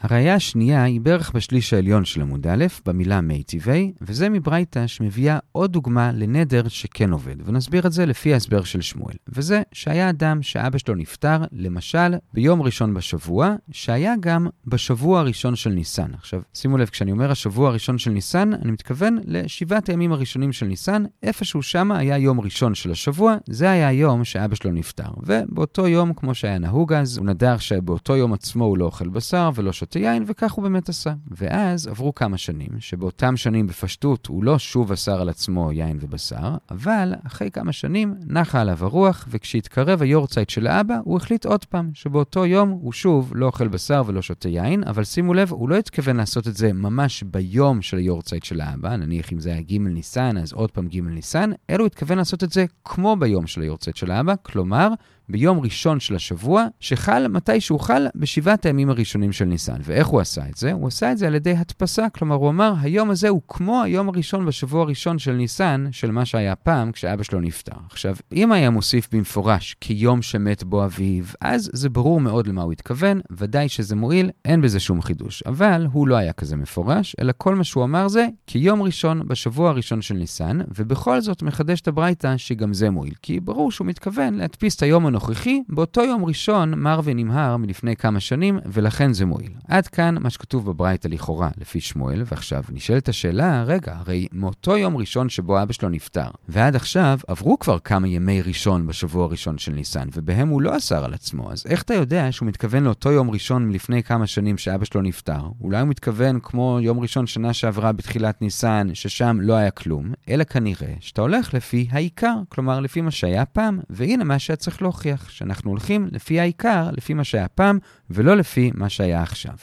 הראייה 0.00 0.34
השנייה 0.34 0.82
היא 0.82 1.00
בערך 1.00 1.32
בשליש 1.34 1.72
העליון 1.74 2.04
של 2.04 2.20
עמוד 2.20 2.46
א', 2.46 2.66
במילה 2.86 3.20
מיטיבי, 3.20 3.92
וזה 4.00 4.28
מברייתא 4.28 4.86
שמביאה 4.86 5.38
עוד 5.52 5.72
דוגמה 5.72 6.12
לנדר 6.12 6.68
שכן 6.68 7.12
עובד, 7.12 7.36
ונסביר 7.44 7.86
את 7.86 7.92
זה 7.92 8.06
לפי 8.06 8.34
ההסבר 8.34 8.62
של 8.64 8.80
שמואל. 8.80 9.14
וזה 9.28 9.62
שהיה 9.72 10.10
אדם 10.10 10.42
שאבא 10.42 10.78
שלו 10.78 10.94
נפטר, 10.94 11.36
למשל, 11.52 12.14
ביום 12.34 12.62
ראשון 12.62 12.94
בשבוע, 12.94 13.54
שהיה 13.70 14.14
גם 14.20 14.46
בשבוע 14.66 15.20
הראשון 15.20 15.56
של 15.56 15.70
ניסן. 15.70 16.14
עכשיו, 16.14 16.40
שימו 16.54 16.78
לב, 16.78 16.88
כשאני 16.88 17.12
אומר 17.12 17.30
השבוע 17.30 17.68
הראשון 17.68 17.98
של 17.98 18.10
ניסן, 18.10 18.52
אני 18.54 18.70
מתכוון 18.70 19.18
לשבעת 19.24 19.88
הימים 19.88 20.12
הראשונים 20.12 20.52
של 20.52 20.66
ניסן, 20.66 21.04
איפשהו 21.22 21.62
שמה 21.62 21.98
היה 21.98 22.18
יום 22.18 22.40
ראשון 22.40 22.74
של 22.74 22.90
השבוע, 22.90 23.36
זה 23.46 23.70
היה 23.70 23.88
היום 23.88 24.24
שאבא 24.24 24.54
שלו 24.54 24.70
נפטר. 24.70 25.10
ובאותו 25.26 25.88
יום, 25.88 26.12
כמו 26.12 26.34
שהיה 26.34 26.58
נהוג 26.58 26.92
אז, 26.92 27.18
הוא 27.18 27.26
נדר 27.26 27.58
שבאותו 27.58 28.16
יום 28.16 28.32
עצמו 28.32 28.64
הוא 28.64 28.78
לא 28.78 28.84
אוכל 28.84 29.08
בשר 29.08 29.50
ולא 29.54 29.72
יין, 29.96 30.24
וכך 30.26 30.52
הוא 30.52 30.62
באמת 30.62 30.88
עשה. 30.88 31.12
ואז 31.30 31.86
עברו 31.86 32.14
כמה 32.14 32.38
שנים, 32.38 32.68
שבאותם 32.78 33.36
שנים 33.36 33.66
בפשטות 33.66 34.26
הוא 34.26 34.44
לא 34.44 34.58
שוב 34.58 34.92
אסר 34.92 35.20
על 35.20 35.28
עצמו 35.28 35.72
יין 35.72 35.98
ובשר, 36.00 36.54
אבל 36.70 37.14
אחרי 37.26 37.50
כמה 37.50 37.72
שנים 37.72 38.14
נחה 38.26 38.60
עליו 38.60 38.84
הרוח, 38.84 39.26
וכשהתקרב 39.30 40.02
היורצייט 40.02 40.50
של 40.50 40.66
האבא, 40.66 40.96
הוא 41.04 41.16
החליט 41.16 41.46
עוד 41.46 41.64
פעם, 41.64 41.90
שבאותו 41.94 42.46
יום 42.46 42.70
הוא 42.70 42.92
שוב 42.92 43.32
לא 43.34 43.46
אוכל 43.46 43.68
בשר 43.68 44.02
ולא 44.06 44.22
שותה 44.22 44.48
יין, 44.48 44.84
אבל 44.84 45.04
שימו 45.04 45.34
לב, 45.34 45.52
הוא 45.52 45.68
לא 45.68 45.76
התכוון 45.76 46.16
לעשות 46.16 46.48
את 46.48 46.56
זה 46.56 46.72
ממש 46.72 47.22
ביום 47.22 47.82
של 47.82 47.96
היורצייט 47.96 48.44
של 48.44 48.60
האבא, 48.60 48.96
נניח 48.96 49.32
אם 49.32 49.40
זה 49.40 49.52
היה 49.52 49.62
ג' 49.62 49.78
ניסן, 49.78 50.36
אז 50.36 50.52
עוד 50.52 50.70
פעם 50.70 50.88
ג' 50.88 51.00
ניסן, 51.00 51.50
אלא 51.70 51.78
הוא 51.78 51.86
התכוון 51.86 52.18
לעשות 52.18 52.44
את 52.44 52.52
זה 52.52 52.64
כמו 52.84 53.16
ביום 53.16 53.46
של 53.46 53.60
היורצייט 53.60 53.96
של 53.96 54.10
האבא, 54.10 54.34
כלומר, 54.42 54.88
ביום 55.28 55.60
ראשון 55.60 56.00
של 56.00 56.14
השבוע, 56.14 56.66
שחל 56.80 57.28
מתי 57.28 57.60
שהוא 57.60 57.80
חל 57.80 58.06
בשבעת 58.14 58.66
הימים 58.66 58.90
הראשונים 58.90 59.32
של 59.32 59.44
ניסן. 59.44 59.76
ואיך 59.82 60.06
הוא 60.06 60.20
עשה 60.20 60.48
את 60.48 60.56
זה? 60.56 60.72
הוא 60.72 60.88
עשה 60.88 61.12
את 61.12 61.18
זה 61.18 61.26
על 61.26 61.34
ידי 61.34 61.54
הדפסה, 61.56 62.08
כלומר 62.08 62.34
הוא 62.34 62.50
אמר, 62.50 62.74
היום 62.80 63.10
הזה 63.10 63.28
הוא 63.28 63.40
כמו 63.48 63.82
היום 63.82 64.08
הראשון 64.08 64.46
בשבוע 64.46 64.82
הראשון 64.82 65.18
של 65.18 65.32
ניסן, 65.32 65.86
של 65.90 66.10
מה 66.10 66.24
שהיה 66.24 66.56
פעם 66.56 66.92
כשאבא 66.92 67.22
שלו 67.22 67.40
נפטר. 67.40 67.72
עכשיו, 67.90 68.16
אם 68.32 68.52
היה 68.52 68.70
מוסיף 68.70 69.08
במפורש 69.12 69.76
כיום 69.80 70.22
שמת 70.22 70.64
בו 70.64 70.84
אביו, 70.84 71.24
אז 71.40 71.70
זה 71.72 71.88
ברור 71.88 72.20
מאוד 72.20 72.46
למה 72.46 72.62
הוא 72.62 72.72
התכוון, 72.72 73.20
ודאי 73.30 73.68
שזה 73.68 73.96
מועיל, 73.96 74.30
אין 74.44 74.60
בזה 74.60 74.80
שום 74.80 75.02
חידוש. 75.02 75.42
אבל 75.46 75.86
הוא 75.92 76.08
לא 76.08 76.16
היה 76.16 76.32
כזה 76.32 76.56
מפורש, 76.56 77.16
אלא 77.20 77.32
כל 77.36 77.54
מה 77.54 77.64
שהוא 77.64 77.84
אמר 77.84 78.08
זה 78.08 78.26
כיום 78.46 78.82
ראשון 78.82 79.28
בשבוע 79.28 79.70
הראשון 79.70 80.02
של 80.02 80.14
ניסן, 80.14 80.58
ובכל 80.78 81.20
זאת 81.20 81.42
מחדש 81.42 81.80
את 81.80 81.88
הברייתא 81.88 82.36
שגם 82.36 82.74
זה 82.74 82.90
מועיל, 82.90 83.14
כי 83.22 83.40
ברור 83.40 83.72
שהוא 83.72 83.86
מתכוון 83.86 84.34
להדפיס 84.34 84.76
את 84.76 84.82
היום 84.82 85.06
הנוכחי 85.18 85.62
באותו 85.68 86.04
יום 86.04 86.24
ראשון 86.24 86.74
מר 86.74 87.00
ונמהר 87.04 87.56
מלפני 87.56 87.96
כמה 87.96 88.20
שנים, 88.20 88.58
ולכן 88.66 89.12
זה 89.12 89.26
מועיל. 89.26 89.52
עד 89.68 89.86
כאן 89.86 90.14
מה 90.20 90.30
שכתוב 90.30 90.66
בברייתא 90.66 91.08
לכאורה, 91.08 91.50
לפי 91.56 91.80
שמואל, 91.80 92.22
ועכשיו 92.26 92.62
נשאלת 92.72 93.08
השאלה, 93.08 93.62
רגע, 93.62 93.94
הרי 93.96 94.26
מאותו 94.32 94.76
יום 94.76 94.96
ראשון 94.96 95.28
שבו 95.28 95.62
אבא 95.62 95.72
שלו 95.72 95.88
נפטר, 95.88 96.28
ועד 96.48 96.76
עכשיו 96.76 97.18
עברו 97.26 97.58
כבר 97.58 97.78
כמה 97.78 98.08
ימי 98.08 98.42
ראשון 98.42 98.86
בשבוע 98.86 99.24
הראשון 99.24 99.58
של 99.58 99.72
ניסן, 99.72 100.08
ובהם 100.14 100.48
הוא 100.48 100.62
לא 100.62 100.76
אסר 100.76 101.04
על 101.04 101.14
עצמו, 101.14 101.52
אז 101.52 101.64
איך 101.68 101.82
אתה 101.82 101.94
יודע 101.94 102.32
שהוא 102.32 102.46
מתכוון 102.46 102.84
לאותו 102.84 103.12
יום 103.12 103.30
ראשון 103.30 103.68
מלפני 103.68 104.02
כמה 104.02 104.26
שנים 104.26 104.58
שאבא 104.58 104.84
שלו 104.84 105.02
נפטר? 105.02 105.40
אולי 105.60 105.80
הוא 105.80 105.88
מתכוון 105.88 106.40
כמו 106.42 106.78
יום 106.82 107.00
ראשון 107.00 107.26
שנה 107.26 107.52
שעברה 107.52 107.92
בתחילת 107.92 108.42
ניסן, 108.42 108.88
ששם 108.94 109.38
לא 109.40 109.54
היה 109.54 109.70
כלום, 109.70 110.12
אלא 110.28 110.44
כנראה 110.44 110.94
שאתה 111.00 111.22
הולך 111.22 111.54
לפי 111.54 111.88
העיקר, 111.90 112.34
כלומר 112.48 112.80
לפי 112.80 113.00
מה 113.00 113.10
שהיה 113.10 113.44
פעם, 113.44 113.80
והנה 113.90 114.24
מה 114.24 114.38
שהיה 114.38 114.56
צריך 114.56 114.82
להוכיח, 114.82 115.07
שאנחנו 115.28 115.70
הולכים 115.70 116.08
לפי 116.12 116.40
העיקר, 116.40 116.90
לפי 116.92 117.14
מה 117.14 117.24
שהיה 117.24 117.48
פעם, 117.48 117.78
ולא 118.10 118.36
לפי 118.36 118.70
מה 118.74 118.88
שהיה 118.88 119.22
עכשיו. 119.22 119.54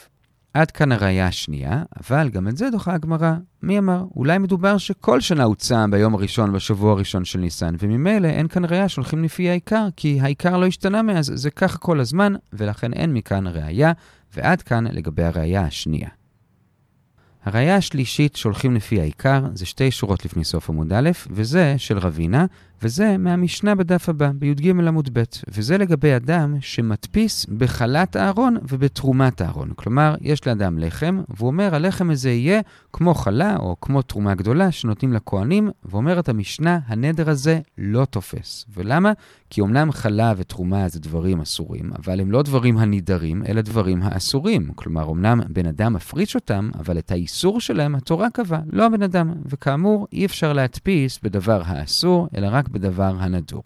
עד 0.54 0.70
כאן 0.70 0.92
הראייה 0.92 1.26
השנייה, 1.26 1.82
אבל 2.00 2.28
גם 2.28 2.48
את 2.48 2.56
זה 2.56 2.70
דוחה 2.70 2.94
הגמרא. 2.94 3.34
מי 3.62 3.78
אמר? 3.78 4.04
אולי 4.16 4.38
מדובר 4.38 4.78
שכל 4.78 5.20
שנה 5.20 5.44
הוא 5.44 5.54
צם 5.54 5.90
ביום 5.90 6.14
הראשון 6.14 6.52
בשבוע 6.52 6.92
הראשון 6.92 7.24
של 7.24 7.38
ניסן, 7.38 7.74
וממילא 7.78 8.28
אין 8.28 8.48
כאן 8.48 8.64
ראייה 8.64 8.88
שהולכים 8.88 9.24
לפי 9.24 9.50
העיקר, 9.50 9.86
כי 9.96 10.20
העיקר 10.20 10.56
לא 10.56 10.66
השתנה 10.66 11.02
מאז, 11.02 11.32
זה 11.34 11.50
ככה 11.50 11.78
כל 11.78 12.00
הזמן, 12.00 12.32
ולכן 12.52 12.92
אין 12.92 13.12
מכאן 13.12 13.46
ראייה, 13.46 13.92
ועד 14.34 14.62
כאן 14.62 14.84
לגבי 14.86 15.24
הראייה 15.24 15.62
השנייה. 15.62 16.08
הראייה 17.44 17.76
השלישית 17.76 18.36
שהולכים 18.36 18.74
לפי 18.74 19.00
העיקר 19.00 19.44
זה 19.54 19.66
שתי 19.66 19.90
שורות 19.90 20.24
לפני 20.24 20.44
סוף 20.44 20.70
עמוד 20.70 20.92
א', 20.92 21.10
וזה 21.30 21.74
של 21.78 21.98
רבינה, 21.98 22.46
וזה 22.82 23.16
מהמשנה 23.18 23.74
בדף 23.74 24.08
הבא, 24.08 24.30
בי"ג 24.34 24.68
עמוד 24.68 25.10
ב', 25.12 25.22
וזה 25.48 25.78
לגבי 25.78 26.16
אדם 26.16 26.56
שמדפיס 26.60 27.46
בחלת 27.46 28.16
הארון 28.16 28.56
ובתרומת 28.68 29.40
הארון. 29.40 29.70
כלומר, 29.76 30.14
יש 30.20 30.46
לאדם 30.46 30.78
לחם, 30.78 31.20
והוא 31.28 31.46
אומר, 31.46 31.74
הלחם 31.74 32.10
הזה 32.10 32.30
יהיה 32.30 32.60
כמו 32.92 33.14
חלה 33.14 33.56
או 33.56 33.76
כמו 33.80 34.02
תרומה 34.02 34.34
גדולה 34.34 34.72
שנותנים 34.72 35.12
לכהנים, 35.12 35.70
ואומרת 35.84 36.28
המשנה, 36.28 36.78
הנדר 36.86 37.30
הזה 37.30 37.60
לא 37.78 38.04
תופס. 38.04 38.66
ולמה? 38.74 39.12
כי 39.50 39.60
אמנם 39.60 39.92
חלה 39.92 40.32
ותרומה 40.36 40.88
זה 40.88 41.00
דברים 41.00 41.40
אסורים, 41.40 41.90
אבל 41.98 42.20
הם 42.20 42.30
לא 42.30 42.42
דברים 42.42 42.78
הנידרים, 42.78 43.42
אלא 43.48 43.60
דברים 43.60 44.02
האסורים. 44.02 44.70
כלומר, 44.74 45.10
אמנם 45.10 45.40
בן 45.48 45.66
אדם 45.66 45.92
מפריש 45.92 46.34
אותם, 46.34 46.70
אבל 46.78 46.98
את 46.98 47.10
האיסור 47.10 47.60
שלהם 47.60 47.94
התורה 47.94 48.30
קבעה, 48.30 48.60
לא 48.72 48.86
הבן 48.86 49.02
אדם. 49.02 49.32
וכאמור, 49.46 50.06
אי 50.12 50.26
אפשר 50.26 50.52
להדפיס 50.52 51.18
בדבר 51.22 51.62
האסור, 51.64 52.28
אלא 52.36 52.48
רק 52.50 52.65
בדבר 52.68 53.14
הנדור. 53.18 53.62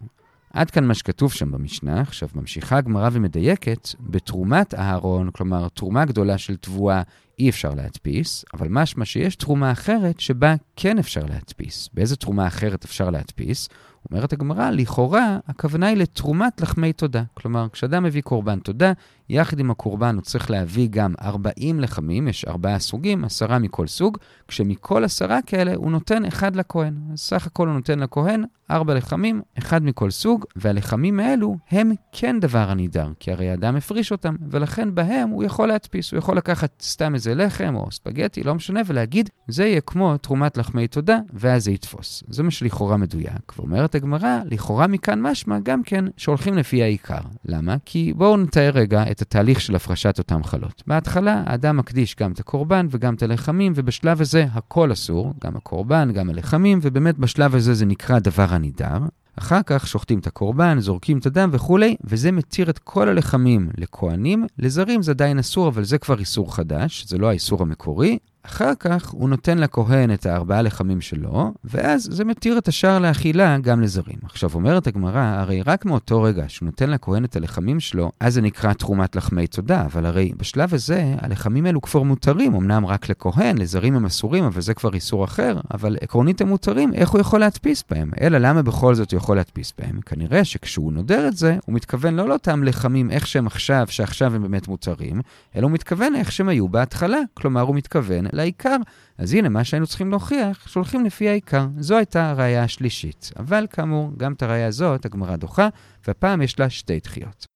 עד 0.52 0.70
כאן 0.70 0.84
מה 0.84 0.94
שכתוב 0.94 1.32
שם 1.32 1.50
במשנה. 1.50 2.00
עכשיו 2.00 2.28
ממשיכה 2.34 2.76
הגמרא 2.76 3.08
ומדייקת, 3.12 3.88
בתרומת 4.00 4.74
אהרון, 4.74 5.30
כלומר 5.30 5.68
תרומה 5.68 6.04
גדולה 6.04 6.38
של 6.38 6.56
תבואה, 6.56 7.02
אי 7.38 7.50
אפשר 7.50 7.70
להדפיס, 7.74 8.44
אבל 8.54 8.66
משמע 8.70 9.04
שיש 9.04 9.36
תרומה 9.36 9.72
אחרת 9.72 10.20
שבה 10.20 10.54
כן 10.76 10.98
אפשר 10.98 11.20
להדפיס. 11.28 11.88
באיזה 11.94 12.16
תרומה 12.16 12.46
אחרת 12.46 12.84
אפשר 12.84 13.10
להדפיס? 13.10 13.68
אומרת 14.10 14.32
הגמרא, 14.32 14.70
לכאורה, 14.70 15.38
הכוונה 15.48 15.86
היא 15.86 15.96
לתרומת 15.96 16.60
לחמי 16.60 16.92
תודה. 16.92 17.22
כלומר, 17.34 17.66
כשאדם 17.72 18.02
מביא 18.02 18.22
קורבן 18.22 18.58
תודה, 18.58 18.92
יחד 19.30 19.58
עם 19.58 19.70
הקורבן 19.70 20.14
הוא 20.14 20.22
צריך 20.22 20.50
להביא 20.50 20.88
גם 20.90 21.14
40 21.22 21.80
לחמים, 21.80 22.28
יש 22.28 22.44
ארבעה 22.44 22.78
סוגים, 22.78 23.24
עשרה 23.24 23.58
מכל 23.58 23.86
סוג, 23.86 24.18
כשמכל 24.48 25.04
עשרה 25.04 25.42
כאלה 25.46 25.74
הוא 25.74 25.90
נותן 25.90 26.24
אחד 26.24 26.56
לכהן. 26.56 26.94
אז 27.12 27.18
סך 27.20 27.46
הכל 27.46 27.66
הוא 27.66 27.74
נותן 27.74 27.98
לכהן 27.98 28.44
ארבע 28.70 28.94
לחמים, 28.94 29.42
אחד 29.58 29.82
מכל 29.84 30.10
סוג, 30.10 30.44
והלחמים 30.56 31.20
האלו 31.20 31.56
הם 31.70 31.92
כן 32.12 32.40
דבר 32.40 32.70
הנידר, 32.70 33.08
כי 33.20 33.32
הרי 33.32 33.50
האדם 33.50 33.76
הפריש 33.76 34.12
אותם, 34.12 34.36
ולכן 34.50 34.94
בהם 34.94 35.28
הוא 35.28 35.44
יכול 35.44 35.68
להדפיס, 35.68 36.12
הוא 36.12 36.18
יכול 36.18 36.36
לקחת 36.36 36.82
סתם 36.82 37.14
איזה 37.14 37.34
לחם 37.34 37.74
או 37.76 37.90
ספגטי, 37.90 38.42
לא 38.42 38.54
משנה, 38.54 38.80
ולהגיד, 38.86 39.30
זה 39.48 39.64
יהיה 39.64 39.80
כמו 39.80 40.16
תרומת 40.16 40.56
לחמי 40.56 40.88
תודה, 40.88 41.18
ואז 41.32 41.64
זה 41.64 41.70
יתפוס. 41.70 42.24
זה 42.28 42.42
מה 42.42 42.50
שלכאורה 42.50 42.96
מדויק. 42.96 43.52
ואומרת 43.58 43.94
הגמרא, 43.94 44.38
לכאורה 44.44 44.86
מכאן 44.86 45.20
משמע 45.20 45.58
גם 45.62 45.82
כן 45.82 46.04
שהולכים 46.16 46.54
לפי 46.54 46.82
העיקר. 46.82 47.20
למה? 47.44 47.76
כי 47.84 48.12
בואו 48.16 48.36
נתאר 48.36 48.70
רגע 48.74 49.10
את 49.10 49.19
התהליך 49.22 49.60
של 49.60 49.76
הפרשת 49.76 50.18
אותם 50.18 50.44
חלות. 50.44 50.82
בהתחלה 50.86 51.42
האדם 51.46 51.76
מקדיש 51.76 52.16
גם 52.20 52.32
את 52.32 52.40
הקורבן 52.40 52.86
וגם 52.90 53.14
את 53.14 53.22
הלחמים, 53.22 53.72
ובשלב 53.76 54.20
הזה 54.20 54.46
הכל 54.52 54.92
אסור, 54.92 55.34
גם 55.44 55.56
הקורבן, 55.56 56.12
גם 56.12 56.30
הלחמים, 56.30 56.78
ובאמת 56.82 57.18
בשלב 57.18 57.54
הזה 57.54 57.74
זה 57.74 57.86
נקרא 57.86 58.18
דבר 58.18 58.46
הנידר. 58.48 58.98
אחר 59.38 59.60
כך 59.66 59.86
שוחטים 59.86 60.18
את 60.18 60.26
הקורבן, 60.26 60.80
זורקים 60.80 61.18
את 61.18 61.26
הדם 61.26 61.50
וכולי, 61.52 61.96
וזה 62.04 62.32
מתיר 62.32 62.70
את 62.70 62.78
כל 62.78 63.08
הלחמים 63.08 63.70
לכהנים. 63.78 64.46
לזרים 64.58 65.02
זה 65.02 65.10
עדיין 65.10 65.38
אסור, 65.38 65.68
אבל 65.68 65.84
זה 65.84 65.98
כבר 65.98 66.18
איסור 66.18 66.54
חדש, 66.54 67.04
זה 67.08 67.18
לא 67.18 67.28
האיסור 67.28 67.62
המקורי. 67.62 68.18
אחר 68.42 68.72
כך 68.80 69.08
הוא 69.08 69.28
נותן 69.28 69.58
לכהן 69.58 70.12
את 70.12 70.26
הארבעה 70.26 70.62
לחמים 70.62 71.00
שלו, 71.00 71.52
ואז 71.64 72.08
זה 72.12 72.24
מתיר 72.24 72.58
את 72.58 72.68
השאר 72.68 72.98
לאכילה 72.98 73.58
גם 73.58 73.80
לזרים. 73.80 74.18
עכשיו 74.22 74.50
אומרת 74.54 74.86
הגמרא, 74.86 75.20
הרי 75.20 75.62
רק 75.62 75.84
מאותו 75.84 76.22
רגע 76.22 76.44
שהוא 76.48 76.66
נותן 76.66 76.90
לכהן 76.90 77.24
את 77.24 77.36
הלחמים 77.36 77.80
שלו, 77.80 78.10
אז 78.20 78.34
זה 78.34 78.40
נקרא 78.40 78.72
תרומת 78.72 79.16
לחמי 79.16 79.46
תודה, 79.46 79.82
אבל 79.82 80.06
הרי 80.06 80.32
בשלב 80.36 80.74
הזה 80.74 81.14
הלחמים 81.18 81.66
האלו 81.66 81.80
כבר 81.80 82.02
מותרים, 82.02 82.54
אמנם 82.54 82.86
רק 82.86 83.08
לכהן, 83.08 83.58
לזרים 83.58 83.96
הם 83.96 84.06
אסורים, 84.06 84.44
אבל 84.44 84.60
זה 84.60 84.74
כבר 84.74 84.94
איסור 84.94 85.24
אחר, 85.24 85.60
אבל 85.74 85.96
עקרונית 86.00 86.40
הם 86.40 86.48
מותרים, 86.48 86.94
איך 86.94 87.10
הוא 87.10 87.20
יכול 87.20 87.40
להדפיס 87.40 87.84
בהם? 87.90 88.10
אלא 88.20 88.38
למה 88.38 88.62
בכל 88.62 88.94
זאת 88.94 89.12
הוא 89.12 89.18
יכול 89.18 89.36
להדפיס 89.36 89.72
בהם? 89.78 90.00
כנראה 90.00 90.44
שכשהוא 90.44 90.92
נודר 90.92 91.28
את 91.28 91.36
זה, 91.36 91.56
הוא 91.66 91.74
מתכוון 91.74 92.14
לא 92.14 92.28
לאותם 92.28 92.64
לחמים 92.64 93.10
איך 93.10 93.26
שהם 93.26 93.46
עכשיו, 93.46 93.86
שעכשיו 93.90 94.34
הם 94.34 94.42
באמת 94.42 94.68
מותרים, 94.68 95.20
אלא 95.56 95.62
הוא 95.62 95.72
מתכוון 95.72 96.16
איך 96.16 96.32
שהם 96.32 96.48
היו 96.48 96.68
בהתחלה. 96.68 97.18
כלומר, 97.34 97.60
הוא 97.60 97.74
מתכוון 97.74 98.26
לעיקר. 98.40 98.76
אז 99.18 99.34
הנה, 99.34 99.48
מה 99.48 99.64
שהיינו 99.64 99.86
צריכים 99.86 100.10
להוכיח, 100.10 100.68
שהולכים 100.68 101.04
לפי 101.04 101.28
העיקר. 101.28 101.66
זו 101.78 101.96
הייתה 101.96 102.30
הראייה 102.30 102.64
השלישית. 102.64 103.30
אבל 103.38 103.66
כאמור, 103.70 104.12
גם 104.16 104.32
את 104.32 104.42
הראייה 104.42 104.66
הזאת 104.66 105.04
הגמרא 105.04 105.36
דוחה, 105.36 105.68
והפעם 106.06 106.42
יש 106.42 106.58
לה 106.58 106.70
שתי 106.70 106.98
דחיות. 107.00 107.49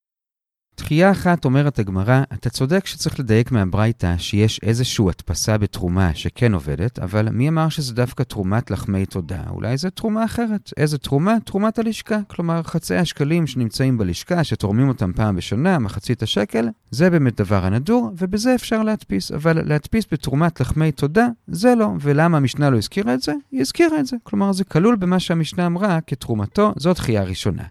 תחייה 0.76 1.10
אחת 1.10 1.44
אומרת 1.44 1.78
הגמרא, 1.78 2.22
אתה 2.32 2.50
צודק 2.50 2.86
שצריך 2.86 3.20
לדייק 3.20 3.52
מהברייתא 3.52 4.14
שיש 4.18 4.60
איזושהי 4.62 5.04
הדפסה 5.08 5.58
בתרומה 5.58 6.14
שכן 6.14 6.54
עובדת, 6.54 6.98
אבל 6.98 7.28
מי 7.28 7.48
אמר 7.48 7.68
שזה 7.68 7.94
דווקא 7.94 8.22
תרומת 8.22 8.70
לחמי 8.70 9.06
תודה? 9.06 9.42
אולי 9.50 9.76
זו 9.76 9.90
תרומה 9.90 10.24
אחרת. 10.24 10.72
איזה 10.76 10.98
תרומה? 10.98 11.36
תרומת 11.44 11.78
הלשכה. 11.78 12.18
כלומר, 12.26 12.62
חצי 12.62 12.94
השקלים 12.94 13.46
שנמצאים 13.46 13.98
בלשכה, 13.98 14.44
שתורמים 14.44 14.88
אותם 14.88 15.12
פעם 15.12 15.36
בשנה, 15.36 15.78
מחצית 15.78 16.22
השקל, 16.22 16.68
זה 16.90 17.10
באמת 17.10 17.40
דבר 17.40 17.64
הנדור, 17.64 18.10
ובזה 18.18 18.54
אפשר 18.54 18.82
להדפיס. 18.82 19.32
אבל 19.32 19.68
להדפיס 19.68 20.04
בתרומת 20.12 20.60
לחמי 20.60 20.92
תודה, 20.92 21.26
זה 21.46 21.74
לא. 21.74 21.88
ולמה 22.00 22.36
המשנה 22.36 22.70
לא 22.70 22.76
הזכירה 22.78 23.14
את 23.14 23.22
זה? 23.22 23.32
היא 23.52 23.60
הזכירה 23.60 24.00
את 24.00 24.06
זה. 24.06 24.16
כלומר, 24.22 24.52
זה 24.52 24.64
כלול 24.64 24.96
במה 24.96 25.20
שהמשנה 25.20 25.66
אמרה 25.66 25.98
כתרומתו, 26.06 26.72
זו 26.76 26.94
תחייה 26.94 27.24
ראשונה. 27.24 27.62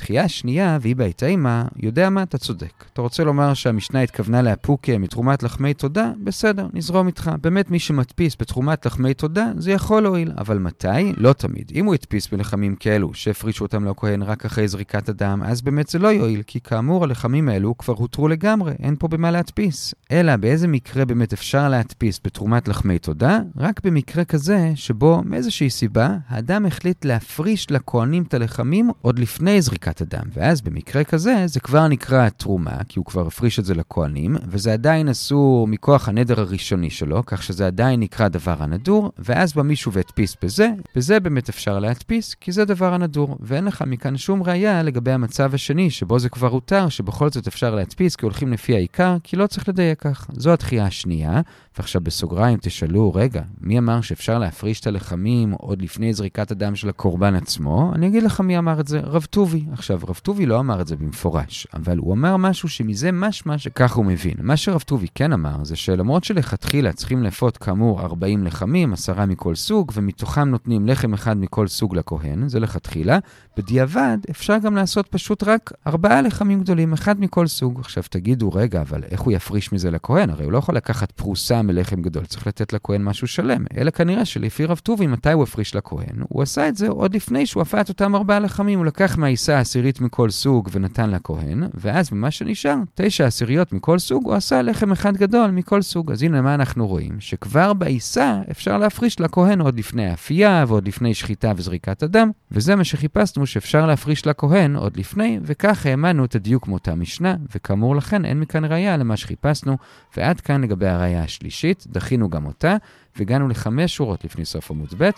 תחייה 0.00 0.28
שנייה, 0.28 0.78
והיא 0.80 0.96
בהתאימה, 0.96 1.64
יודע 1.76 2.10
מה, 2.10 2.22
אתה 2.22 2.38
צודק. 2.38 2.84
אתה 2.92 3.02
רוצה 3.02 3.24
לומר 3.24 3.54
שהמשנה 3.54 4.00
התכוונה 4.02 4.42
לאפוקה 4.42 4.98
מתרומת 4.98 5.42
לחמי 5.42 5.74
תודה? 5.74 6.12
בסדר, 6.24 6.66
נזרום 6.72 7.06
איתך. 7.06 7.30
באמת 7.40 7.70
מי 7.70 7.78
שמדפיס 7.78 8.36
בתרומת 8.40 8.86
לחמי 8.86 9.14
תודה, 9.14 9.46
זה 9.56 9.72
יכול 9.72 10.02
להועיל. 10.02 10.32
אבל 10.38 10.58
מתי? 10.58 11.12
לא 11.16 11.32
תמיד. 11.32 11.72
אם 11.74 11.86
הוא 11.86 11.94
הדפיס 11.94 12.28
בלחמים 12.28 12.76
כאלו, 12.76 13.14
שהפרישו 13.14 13.64
אותם 13.64 13.84
לכהן 13.84 14.22
רק 14.22 14.44
אחרי 14.44 14.68
זריקת 14.68 15.08
הדם, 15.08 15.42
אז 15.44 15.62
באמת 15.62 15.88
זה 15.88 15.98
לא 15.98 16.08
יועיל, 16.08 16.42
כי 16.46 16.60
כאמור 16.60 17.04
הלחמים 17.04 17.48
האלו 17.48 17.78
כבר 17.78 17.94
הותרו 17.94 18.28
לגמרי, 18.28 18.72
אין 18.82 18.96
פה 18.98 19.08
במה 19.08 19.30
להדפיס. 19.30 19.94
אלא 20.12 20.36
באיזה 20.36 20.68
מקרה 20.68 21.04
באמת 21.04 21.32
אפשר 21.32 21.68
להדפיס 21.68 22.20
בתרומת 22.24 22.68
לחמי 22.68 22.98
תודה? 22.98 23.38
רק 23.56 23.80
במקרה 23.84 24.24
כזה, 24.24 24.72
שבו 24.74 25.22
מאיזושהי 25.24 25.70
סיבה, 25.70 26.16
האדם 26.28 26.66
החליט 26.66 27.04
להפריש 27.04 27.70
לכהנים 27.70 28.22
את 28.22 28.34
הלחמים 28.34 28.90
עוד 29.02 29.18
לפני 29.18 29.62
זריקת 29.62 29.89
זריקת 29.90 30.14
הדם. 30.14 30.24
ואז 30.32 30.60
במקרה 30.60 31.04
כזה, 31.04 31.42
זה 31.46 31.60
כבר 31.60 31.88
נקרא 31.88 32.28
תרומה, 32.28 32.76
כי 32.88 32.98
הוא 32.98 33.06
כבר 33.06 33.26
הפריש 33.26 33.58
את 33.58 33.64
זה 33.64 33.74
לכהנים, 33.74 34.36
וזה 34.48 34.72
עדיין 34.72 35.08
אסור 35.08 35.66
מכוח 35.66 36.08
הנדר 36.08 36.40
הראשוני 36.40 36.90
שלו, 36.90 37.22
כך 37.26 37.42
שזה 37.42 37.66
עדיין 37.66 38.00
נקרא 38.00 38.28
דבר 38.28 38.56
הנדור, 38.58 39.12
ואז 39.18 39.52
בא 39.52 39.62
מישהו 39.62 39.92
והדפיס 39.92 40.36
בזה, 40.42 40.68
בזה 40.96 41.20
באמת 41.20 41.48
אפשר 41.48 41.78
להדפיס, 41.78 42.34
כי 42.34 42.52
זה 42.52 42.64
דבר 42.64 42.94
הנדור, 42.94 43.38
ואין 43.40 43.64
לך 43.64 43.82
מכאן 43.86 44.16
שום 44.16 44.42
ראייה 44.42 44.82
לגבי 44.82 45.12
המצב 45.12 45.54
השני, 45.54 45.90
שבו 45.90 46.18
זה 46.18 46.28
כבר 46.28 46.48
הותר, 46.48 46.88
שבכל 46.88 47.30
זאת 47.30 47.46
אפשר 47.46 47.74
להדפיס, 47.74 48.16
כי 48.16 48.24
הולכים 48.24 48.52
לפי 48.52 48.74
העיקר, 48.74 49.16
כי 49.22 49.36
לא 49.36 49.46
צריך 49.46 49.68
לדייק 49.68 49.98
כך. 50.00 50.30
זו 50.32 50.52
התחייה 50.52 50.86
השנייה, 50.86 51.40
ועכשיו 51.78 52.00
בסוגריים 52.00 52.58
תשאלו, 52.60 53.14
רגע, 53.14 53.42
מי 53.60 53.78
אמר 53.78 54.00
שאפשר 54.00 54.38
להפריש 54.38 54.80
את 54.80 54.86
הלחמים 54.86 55.52
עוד 55.52 55.82
לפני 55.82 56.12
זריקת 56.12 56.50
הדם 56.50 56.76
של 56.76 56.88
הקורבן 56.88 57.34
עצמו? 57.34 57.92
אני 57.94 58.06
אגיד 58.06 58.22
לך 58.22 58.40
מי 58.40 58.58
אמר 58.58 58.80
את 58.80 58.88
זה, 58.88 59.00
רב 59.00 59.26
טובי. 59.30 59.64
עכשיו, 59.80 60.00
רב 60.08 60.20
טובי 60.22 60.46
לא 60.46 60.60
אמר 60.60 60.80
את 60.80 60.86
זה 60.86 60.96
במפורש, 60.96 61.66
אבל 61.74 61.98
הוא 61.98 62.14
אמר 62.14 62.36
משהו 62.36 62.68
שמזה 62.68 63.12
משמע 63.12 63.58
שככה 63.58 63.94
הוא 63.94 64.04
מבין. 64.04 64.34
מה 64.42 64.56
שרב 64.56 64.80
טובי 64.80 65.06
כן 65.14 65.32
אמר, 65.32 65.64
זה 65.64 65.76
שלמרות 65.76 66.24
שלכתחילה 66.24 66.92
צריכים 66.92 67.22
לאפות 67.22 67.56
כאמור 67.56 68.00
40 68.00 68.44
לחמים, 68.44 68.92
עשרה 68.92 69.26
מכל 69.26 69.54
סוג, 69.54 69.92
ומתוכם 69.94 70.48
נותנים 70.48 70.86
לחם 70.86 71.14
אחד 71.14 71.36
מכל 71.36 71.68
סוג 71.68 71.96
לכהן, 71.96 72.48
זה 72.48 72.60
לכתחילה, 72.60 73.18
בדיעבד 73.56 74.18
אפשר 74.30 74.58
גם 74.58 74.76
לעשות 74.76 75.06
פשוט 75.08 75.42
רק 75.42 75.72
ארבעה 75.86 76.22
לחמים 76.22 76.60
גדולים, 76.60 76.92
אחד 76.92 77.20
מכל 77.20 77.46
סוג. 77.46 77.80
עכשיו 77.80 78.02
תגידו, 78.10 78.52
רגע, 78.52 78.80
אבל 78.80 79.04
איך 79.04 79.20
הוא 79.20 79.32
יפריש 79.32 79.72
מזה 79.72 79.90
לכהן? 79.90 80.30
הרי 80.30 80.44
הוא 80.44 80.52
לא 80.52 80.58
יכול 80.58 80.76
לקחת 80.76 81.12
פרוסה 81.12 81.62
מלחם 81.62 82.02
גדול, 82.02 82.24
צריך 82.24 82.46
לתת 82.46 82.72
לכהן 82.72 83.04
משהו 83.04 83.26
שלם. 83.26 83.64
אלא 83.76 83.90
כנראה 83.90 84.24
שלפי 84.24 84.64
רב 84.64 84.78
טובי, 84.78 85.06
מתי 85.06 85.32
הוא 85.32 85.42
הפריש 85.42 85.74
לכהן? 85.74 86.22
הוא 86.28 86.42
עשה 86.42 86.68
את 86.68 86.76
זה 86.76 86.88
עוד 86.88 87.14
לפני 87.14 87.46
שהוא 87.46 87.62
את 87.80 87.88
אותם 87.88 88.14
ארבעה 88.14 88.38
לחמים, 88.38 88.78
הוא 88.78 88.86
לקח 88.86 89.18
מהעיסה 89.18 89.58
עשירית 89.70 90.00
מכל 90.00 90.30
סוג 90.30 90.68
ונתן 90.72 91.10
לכהן, 91.10 91.62
ואז 91.74 92.12
ממה 92.12 92.30
שנשאר, 92.30 92.76
תשע 92.94 93.26
עשיריות 93.26 93.72
מכל 93.72 93.98
סוג, 93.98 94.24
הוא 94.24 94.34
עשה 94.34 94.62
לחם 94.62 94.92
אחד 94.92 95.16
גדול 95.16 95.50
מכל 95.50 95.82
סוג. 95.82 96.12
אז 96.12 96.22
הנה 96.22 96.40
מה 96.42 96.54
אנחנו 96.54 96.86
רואים? 96.86 97.20
שכבר 97.20 97.72
בעיסה 97.72 98.38
אפשר 98.50 98.78
להפריש 98.78 99.20
לכהן 99.20 99.60
עוד 99.60 99.78
לפני 99.78 100.06
האפייה 100.06 100.64
ועוד 100.68 100.88
לפני 100.88 101.14
שחיטה 101.14 101.52
וזריקת 101.56 102.02
הדם, 102.02 102.30
וזה 102.50 102.76
מה 102.76 102.84
שחיפשנו 102.84 103.46
שאפשר 103.46 103.86
להפריש 103.86 104.26
לכהן 104.26 104.76
עוד 104.76 104.96
לפני, 104.96 105.38
וכך 105.42 105.86
האמנו 105.86 106.24
את 106.24 106.34
הדיוק 106.34 106.68
מאותה 106.68 106.94
משנה, 106.94 107.36
וכאמור 107.54 107.96
לכן 107.96 108.24
אין 108.24 108.40
מכאן 108.40 108.64
ראייה 108.64 108.96
למה 108.96 109.16
שחיפשנו, 109.16 109.76
ועד 110.16 110.40
כאן 110.40 110.62
לגבי 110.62 110.86
הראייה 110.88 111.22
השלישית, 111.22 111.84
דחינו 111.88 112.28
גם 112.28 112.46
אותה, 112.46 112.76
והגענו 113.16 113.48
לחמש 113.48 113.96
שורות 113.96 114.24
לפני 114.24 114.44
סוף 114.44 114.70
עמוד 114.70 114.94
ב', 114.98 115.10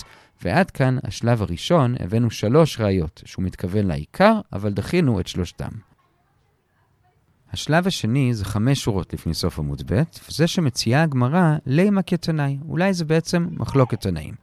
ועד 0.44 0.70
כאן 0.70 0.98
השלב 1.04 1.42
הראשון, 1.42 1.94
הבאנו 2.00 2.30
שלוש 2.30 2.80
ראיות 2.80 3.22
שהוא 3.24 3.44
מתכוון 3.44 3.86
לעיקר, 3.86 4.40
אבל 4.52 4.72
דחינו 4.72 5.20
את 5.20 5.26
שלושתם. 5.26 5.68
השלב 7.52 7.86
השני 7.86 8.34
זה 8.34 8.44
חמש 8.44 8.84
שורות 8.84 9.12
לפני 9.14 9.34
סוף 9.34 9.58
עמוד 9.58 9.82
ב', 9.86 10.02
וזה 10.28 10.46
שמציעה 10.46 11.02
הגמרא 11.02 11.56
לימה 11.66 12.02
כתנאי. 12.02 12.58
אולי 12.68 12.94
זה 12.94 13.04
בעצם 13.04 13.48
מחלוקת 13.50 14.00
תנאים. 14.00 14.34